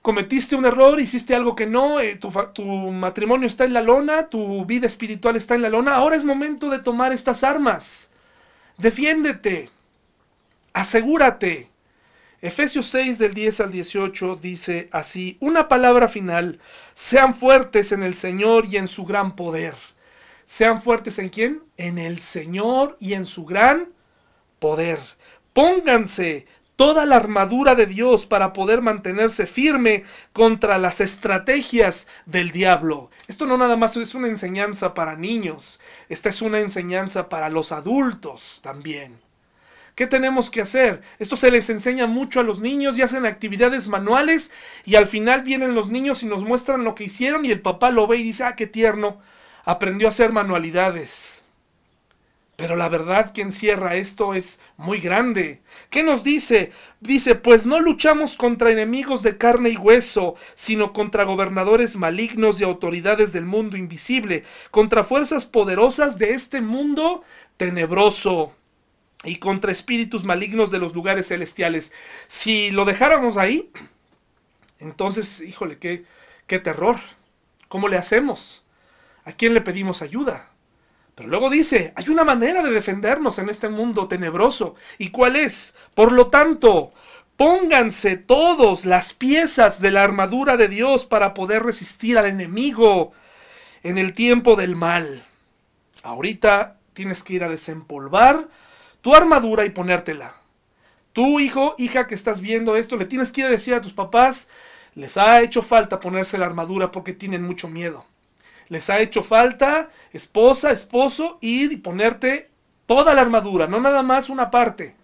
[0.01, 4.29] Cometiste un error, hiciste algo que no, eh, tu, tu matrimonio está en la lona,
[4.29, 5.95] tu vida espiritual está en la lona.
[5.95, 8.08] Ahora es momento de tomar estas armas.
[8.79, 9.69] Defiéndete.
[10.71, 11.69] Asegúrate.
[12.41, 16.61] Efesios 6 del 10 al 18 dice así, una palabra final,
[16.95, 19.75] sean fuertes en el Señor y en su gran poder.
[20.45, 21.61] Sean fuertes en quién?
[21.75, 23.89] En el Señor y en su gran
[24.59, 24.99] poder.
[25.51, 26.47] Pónganse
[26.79, 33.11] toda la armadura de Dios para poder mantenerse firme contra las estrategias del diablo.
[33.27, 37.73] Esto no nada más es una enseñanza para niños, esta es una enseñanza para los
[37.73, 39.19] adultos también.
[39.93, 41.01] ¿Qué tenemos que hacer?
[41.19, 44.49] Esto se les enseña mucho a los niños y hacen actividades manuales
[44.85, 47.91] y al final vienen los niños y nos muestran lo que hicieron y el papá
[47.91, 49.19] lo ve y dice, ah, qué tierno,
[49.65, 51.43] aprendió a hacer manualidades.
[52.59, 55.61] Pero la verdad que encierra esto es muy grande.
[55.89, 56.73] ¿Qué nos dice?
[56.99, 62.65] Dice, pues no luchamos contra enemigos de carne y hueso, sino contra gobernadores malignos y
[62.65, 67.23] autoridades del mundo invisible, contra fuerzas poderosas de este mundo
[67.55, 68.53] tenebroso
[69.23, 71.93] y contra espíritus malignos de los lugares celestiales.
[72.27, 73.71] Si lo dejáramos ahí,
[74.79, 76.03] entonces, híjole, qué,
[76.45, 76.97] qué terror.
[77.69, 78.65] ¿Cómo le hacemos?
[79.23, 80.48] ¿A quién le pedimos ayuda?
[81.19, 84.75] Pero luego dice, hay una manera de defendernos en este mundo tenebroso.
[84.97, 85.75] ¿Y cuál es?
[85.93, 86.93] Por lo tanto,
[87.39, 93.13] Pónganse todos las piezas de la armadura de Dios para poder resistir al enemigo
[93.81, 95.23] en el tiempo del mal.
[96.03, 98.49] Ahorita tienes que ir a desempolvar
[98.99, 100.35] tu armadura y ponértela.
[101.13, 103.93] Tu hijo, hija que estás viendo esto, le tienes que ir a decir a tus
[103.93, 104.49] papás,
[104.93, 108.05] les ha hecho falta ponerse la armadura porque tienen mucho miedo.
[108.69, 112.49] Les ha hecho falta, esposa, esposo, ir y ponerte
[112.85, 114.95] toda la armadura, no nada más una parte.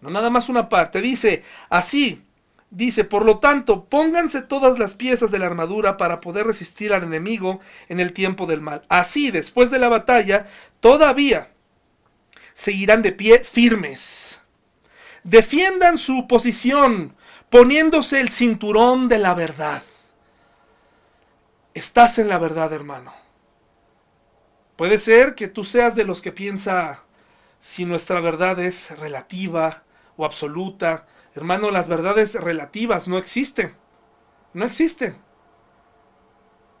[0.00, 1.00] No nada más una parte.
[1.02, 2.22] Dice, así,
[2.70, 7.02] dice, por lo tanto, pónganse todas las piezas de la armadura para poder resistir al
[7.02, 8.82] enemigo en el tiempo del mal.
[8.88, 10.46] Así, después de la batalla,
[10.80, 11.50] todavía
[12.54, 14.40] seguirán de pie firmes.
[15.22, 17.14] Defiendan su posición
[17.50, 19.82] poniéndose el cinturón de la verdad.
[21.74, 23.12] Estás en la verdad, hermano.
[24.76, 27.04] Puede ser que tú seas de los que piensa
[27.60, 29.84] si nuestra verdad es relativa
[30.16, 31.06] o absoluta.
[31.34, 33.76] Hermano, las verdades relativas no existen.
[34.52, 35.16] No existen.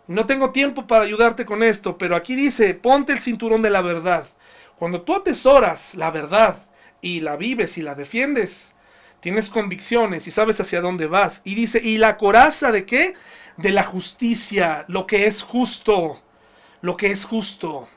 [0.08, 3.82] No tengo tiempo para ayudarte con esto, pero aquí dice, ponte el cinturón de la
[3.82, 4.26] verdad.
[4.76, 6.56] Cuando tú atesoras la verdad
[7.00, 8.74] y la vives y la defiendes,
[9.20, 11.42] tienes convicciones y sabes hacia dónde vas.
[11.44, 13.14] Y dice, ¿y la coraza de qué?
[13.56, 16.20] De la justicia, lo que es justo,
[16.80, 17.88] lo que es justo.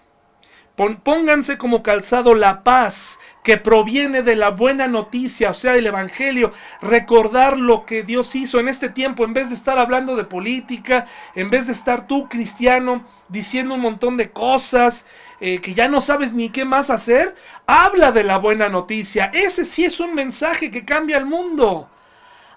[0.75, 6.51] Pónganse como calzado la paz que proviene de la buena noticia, o sea, del Evangelio,
[6.81, 11.05] recordar lo que Dios hizo en este tiempo, en vez de estar hablando de política,
[11.35, 15.05] en vez de estar tú cristiano diciendo un montón de cosas
[15.45, 17.35] eh, que ya no sabes ni qué más hacer,
[17.67, 19.25] habla de la buena noticia.
[19.33, 21.89] Ese sí es un mensaje que cambia el mundo.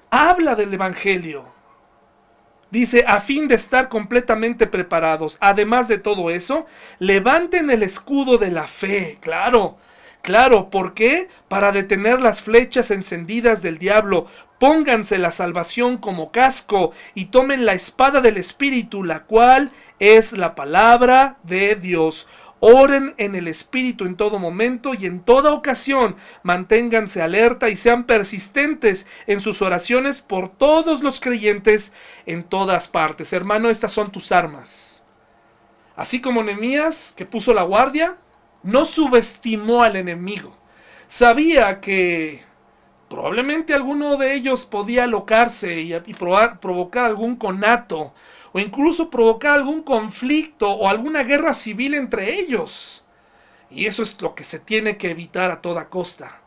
[0.08, 1.46] Habla del Evangelio.
[2.70, 5.36] Dice, a fin de estar completamente preparados.
[5.40, 6.66] Además de todo eso,
[7.00, 9.18] levanten el escudo de la fe.
[9.20, 9.78] Claro,
[10.22, 10.70] claro.
[10.70, 11.28] ¿Por qué?
[11.48, 14.28] Para detener las flechas encendidas del diablo.
[14.60, 20.54] Pónganse la salvación como casco y tomen la espada del Espíritu, la cual es la
[20.54, 22.26] palabra de Dios.
[22.68, 26.16] Oren en el Espíritu en todo momento y en toda ocasión.
[26.42, 31.92] Manténganse alerta y sean persistentes en sus oraciones por todos los creyentes
[32.26, 33.32] en todas partes.
[33.32, 35.04] Hermano, estas son tus armas.
[35.94, 38.16] Así como Nehemías, que puso la guardia,
[38.64, 40.58] no subestimó al enemigo.
[41.06, 42.42] Sabía que
[43.08, 48.12] probablemente alguno de ellos podía alocarse y, provocar algún conato
[48.56, 53.04] o incluso provocar algún conflicto o alguna guerra civil entre ellos.
[53.70, 56.40] Y eso es lo que se tiene que evitar a toda costa.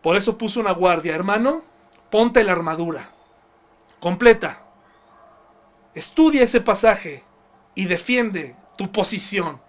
[0.00, 1.62] Por eso puso una guardia, hermano,
[2.08, 3.10] ponte la armadura,
[4.00, 4.62] completa.
[5.94, 7.22] Estudia ese pasaje
[7.74, 9.60] y defiende tu posición.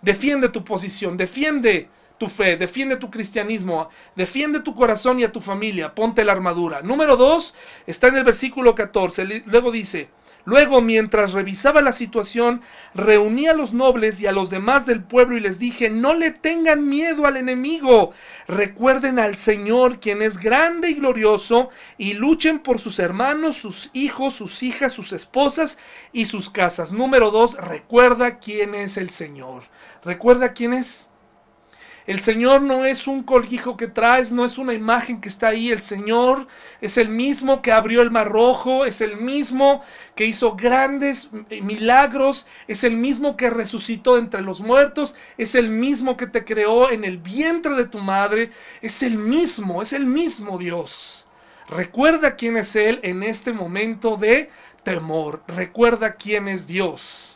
[0.00, 1.88] Defiende tu posición, defiende
[2.18, 6.82] tu fe, defiende tu cristianismo, defiende tu corazón y a tu familia, ponte la armadura.
[6.82, 7.52] Número 2
[7.88, 10.08] está en el versículo 14, luego dice,
[10.46, 12.60] Luego, mientras revisaba la situación,
[12.94, 16.32] reuní a los nobles y a los demás del pueblo y les dije, no le
[16.32, 18.12] tengan miedo al enemigo,
[18.46, 24.34] recuerden al Señor, quien es grande y glorioso, y luchen por sus hermanos, sus hijos,
[24.34, 25.78] sus hijas, sus esposas
[26.12, 26.92] y sus casas.
[26.92, 29.62] Número dos, recuerda quién es el Señor.
[30.04, 31.08] ¿Recuerda quién es?
[32.06, 35.70] El Señor no es un colguijo que traes, no es una imagen que está ahí.
[35.70, 36.46] El Señor
[36.82, 39.82] es el mismo que abrió el mar rojo, es el mismo
[40.14, 41.30] que hizo grandes
[41.62, 46.90] milagros, es el mismo que resucitó entre los muertos, es el mismo que te creó
[46.90, 48.50] en el vientre de tu madre,
[48.82, 51.26] es el mismo, es el mismo Dios.
[51.68, 54.50] Recuerda quién es Él en este momento de
[54.82, 55.42] temor.
[55.48, 57.33] Recuerda quién es Dios.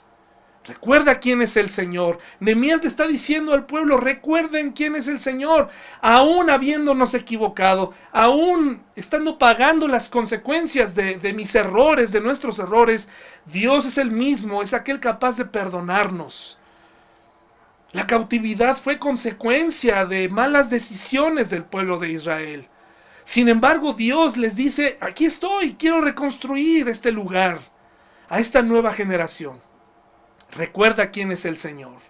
[0.68, 2.18] Recuerda quién es el Señor.
[2.40, 5.70] Nemías le está diciendo al pueblo, recuerden quién es el Señor.
[6.02, 13.08] Aún habiéndonos equivocado, aún estando pagando las consecuencias de, de mis errores, de nuestros errores,
[13.46, 16.58] Dios es el mismo, es aquel capaz de perdonarnos.
[17.92, 22.68] La cautividad fue consecuencia de malas decisiones del pueblo de Israel.
[23.24, 27.60] Sin embargo, Dios les dice, aquí estoy, quiero reconstruir este lugar
[28.28, 29.66] a esta nueva generación.
[30.52, 32.08] Recuerda quién es el Señor.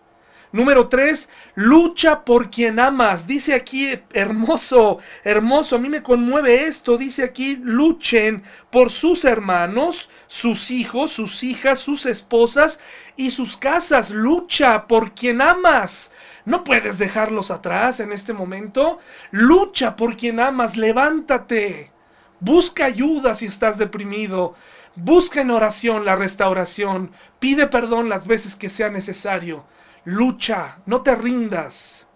[0.51, 3.27] Número 3, lucha por quien amas.
[3.27, 6.97] Dice aquí, hermoso, hermoso, a mí me conmueve esto.
[6.97, 12.81] Dice aquí, luchen por sus hermanos, sus hijos, sus hijas, sus esposas
[13.15, 14.11] y sus casas.
[14.11, 16.13] Lucha por quien amas.
[16.47, 19.01] No puedes dejarlos atrás en este momento.
[19.31, 21.93] Lucha por quien amas, levántate.
[22.41, 24.55] Busca ayuda si estás deprimido.
[25.01, 27.13] Busca en oración la restauración.
[27.39, 29.65] Pide perdón las veces que sea necesario.
[30.03, 32.09] Lucha, no te rindas.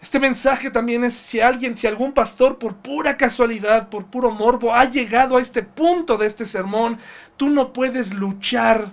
[0.00, 4.72] Este mensaje también es si alguien, si algún pastor por pura casualidad, por puro morbo,
[4.72, 6.98] ha llegado a este punto de este sermón,
[7.36, 8.92] tú no puedes luchar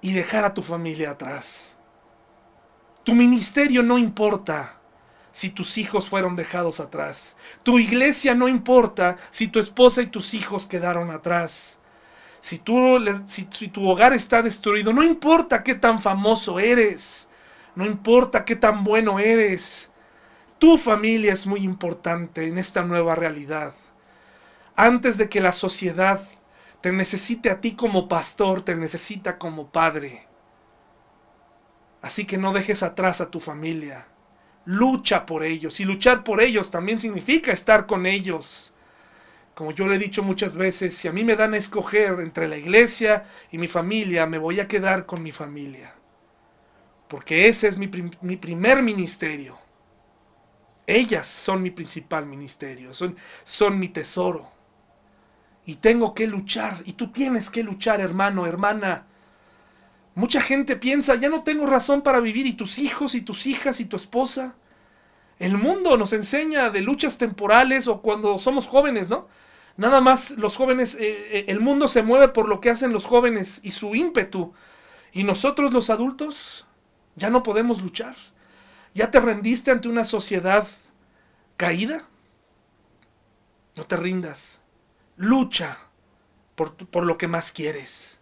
[0.00, 1.76] y dejar a tu familia atrás.
[3.02, 4.80] Tu ministerio no importa
[5.34, 7.36] si tus hijos fueron dejados atrás.
[7.64, 11.80] Tu iglesia no importa si tu esposa y tus hijos quedaron atrás.
[12.40, 17.28] Si, tú, si, si tu hogar está destruido, no importa qué tan famoso eres.
[17.74, 19.90] No importa qué tan bueno eres.
[20.60, 23.74] Tu familia es muy importante en esta nueva realidad.
[24.76, 26.20] Antes de que la sociedad
[26.80, 30.28] te necesite a ti como pastor, te necesita como padre.
[32.02, 34.06] Así que no dejes atrás a tu familia.
[34.66, 35.80] Lucha por ellos.
[35.80, 38.72] Y luchar por ellos también significa estar con ellos.
[39.54, 42.48] Como yo le he dicho muchas veces, si a mí me dan a escoger entre
[42.48, 45.94] la iglesia y mi familia, me voy a quedar con mi familia
[47.14, 49.56] porque ese es mi, primer ministerio.
[50.84, 54.50] Ellas son mi principal ministerio, son, son mi tesoro.
[55.64, 59.06] Y tengo que luchar, y tú tienes que luchar, hermano, hermana.
[60.14, 63.80] Mucha gente piensa, ya no tengo razón para vivir, y tus hijos, y tus hijas,
[63.80, 64.54] y tu esposa.
[65.38, 69.26] El mundo nos enseña de luchas temporales o cuando somos jóvenes, ¿no?
[69.76, 71.00] Nada más los jóvenes, eh,
[71.38, 74.54] eh, el mundo se mueve por lo que hacen los jóvenes y su ímpetu.
[75.12, 76.66] Y nosotros los adultos,
[77.16, 78.14] ya no podemos luchar.
[78.94, 80.68] ¿Ya te rendiste ante una sociedad
[81.56, 82.08] caída?
[83.74, 84.60] No te rindas.
[85.16, 85.78] Lucha
[86.54, 88.20] por, por lo que más quieres.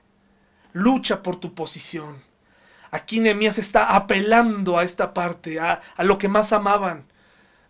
[0.73, 2.17] Lucha por tu posición.
[2.91, 7.05] Aquí Nehemías está apelando a esta parte, a, a lo que más amaban.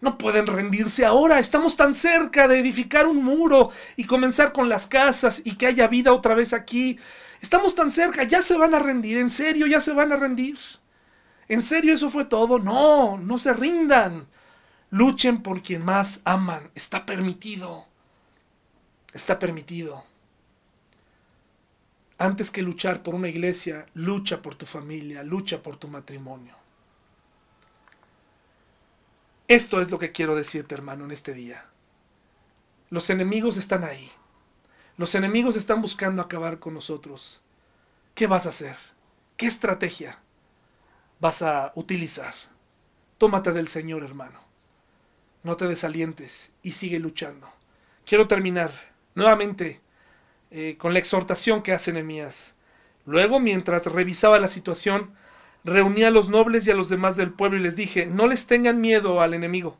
[0.00, 1.38] No pueden rendirse ahora.
[1.38, 5.86] Estamos tan cerca de edificar un muro y comenzar con las casas y que haya
[5.86, 6.98] vida otra vez aquí.
[7.40, 8.24] Estamos tan cerca.
[8.24, 9.18] Ya se van a rendir.
[9.18, 10.58] En serio, ya se van a rendir.
[11.48, 12.58] ¿En serio eso fue todo?
[12.58, 14.26] No, no se rindan.
[14.90, 16.70] Luchen por quien más aman.
[16.74, 17.86] Está permitido.
[19.12, 20.04] Está permitido.
[22.18, 26.54] Antes que luchar por una iglesia, lucha por tu familia, lucha por tu matrimonio.
[29.48, 31.66] Esto es lo que quiero decirte, hermano, en este día.
[32.90, 34.10] Los enemigos están ahí.
[34.96, 37.42] Los enemigos están buscando acabar con nosotros.
[38.14, 38.76] ¿Qué vas a hacer?
[39.36, 40.18] ¿Qué estrategia?
[41.22, 42.34] vas a utilizar.
[43.16, 44.40] Tómate del Señor, hermano.
[45.44, 47.48] No te desalientes y sigue luchando.
[48.04, 48.72] Quiero terminar
[49.14, 49.80] nuevamente
[50.54, 52.56] eh, con la exhortación que hace Nehemías.
[53.06, 55.14] Luego, mientras revisaba la situación,
[55.64, 58.46] reuní a los nobles y a los demás del pueblo y les dije, no les
[58.46, 59.78] tengan miedo al enemigo.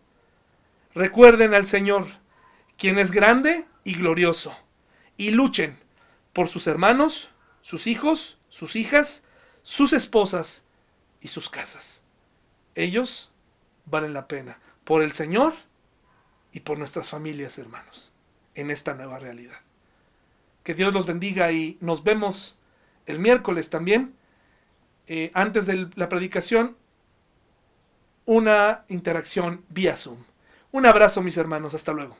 [0.95, 2.07] Recuerden al Señor,
[2.79, 4.57] quien es grande y glorioso,
[5.18, 5.79] y luchen
[6.33, 7.29] por sus hermanos,
[7.61, 9.25] sus hijos, sus hijas,
[9.62, 10.64] sus esposas
[11.20, 12.03] y sus casas.
[12.75, 13.31] Ellos
[13.85, 15.53] valen la pena por el Señor
[16.51, 18.11] y por nuestras familias, hermanos,
[18.55, 19.61] en esta nueva realidad.
[20.62, 22.58] Que Dios los bendiga y nos vemos
[23.06, 24.14] el miércoles también,
[25.06, 26.76] eh, antes de la predicación,
[28.24, 30.18] una interacción vía Zoom.
[30.70, 32.16] Un abrazo, mis hermanos, hasta luego.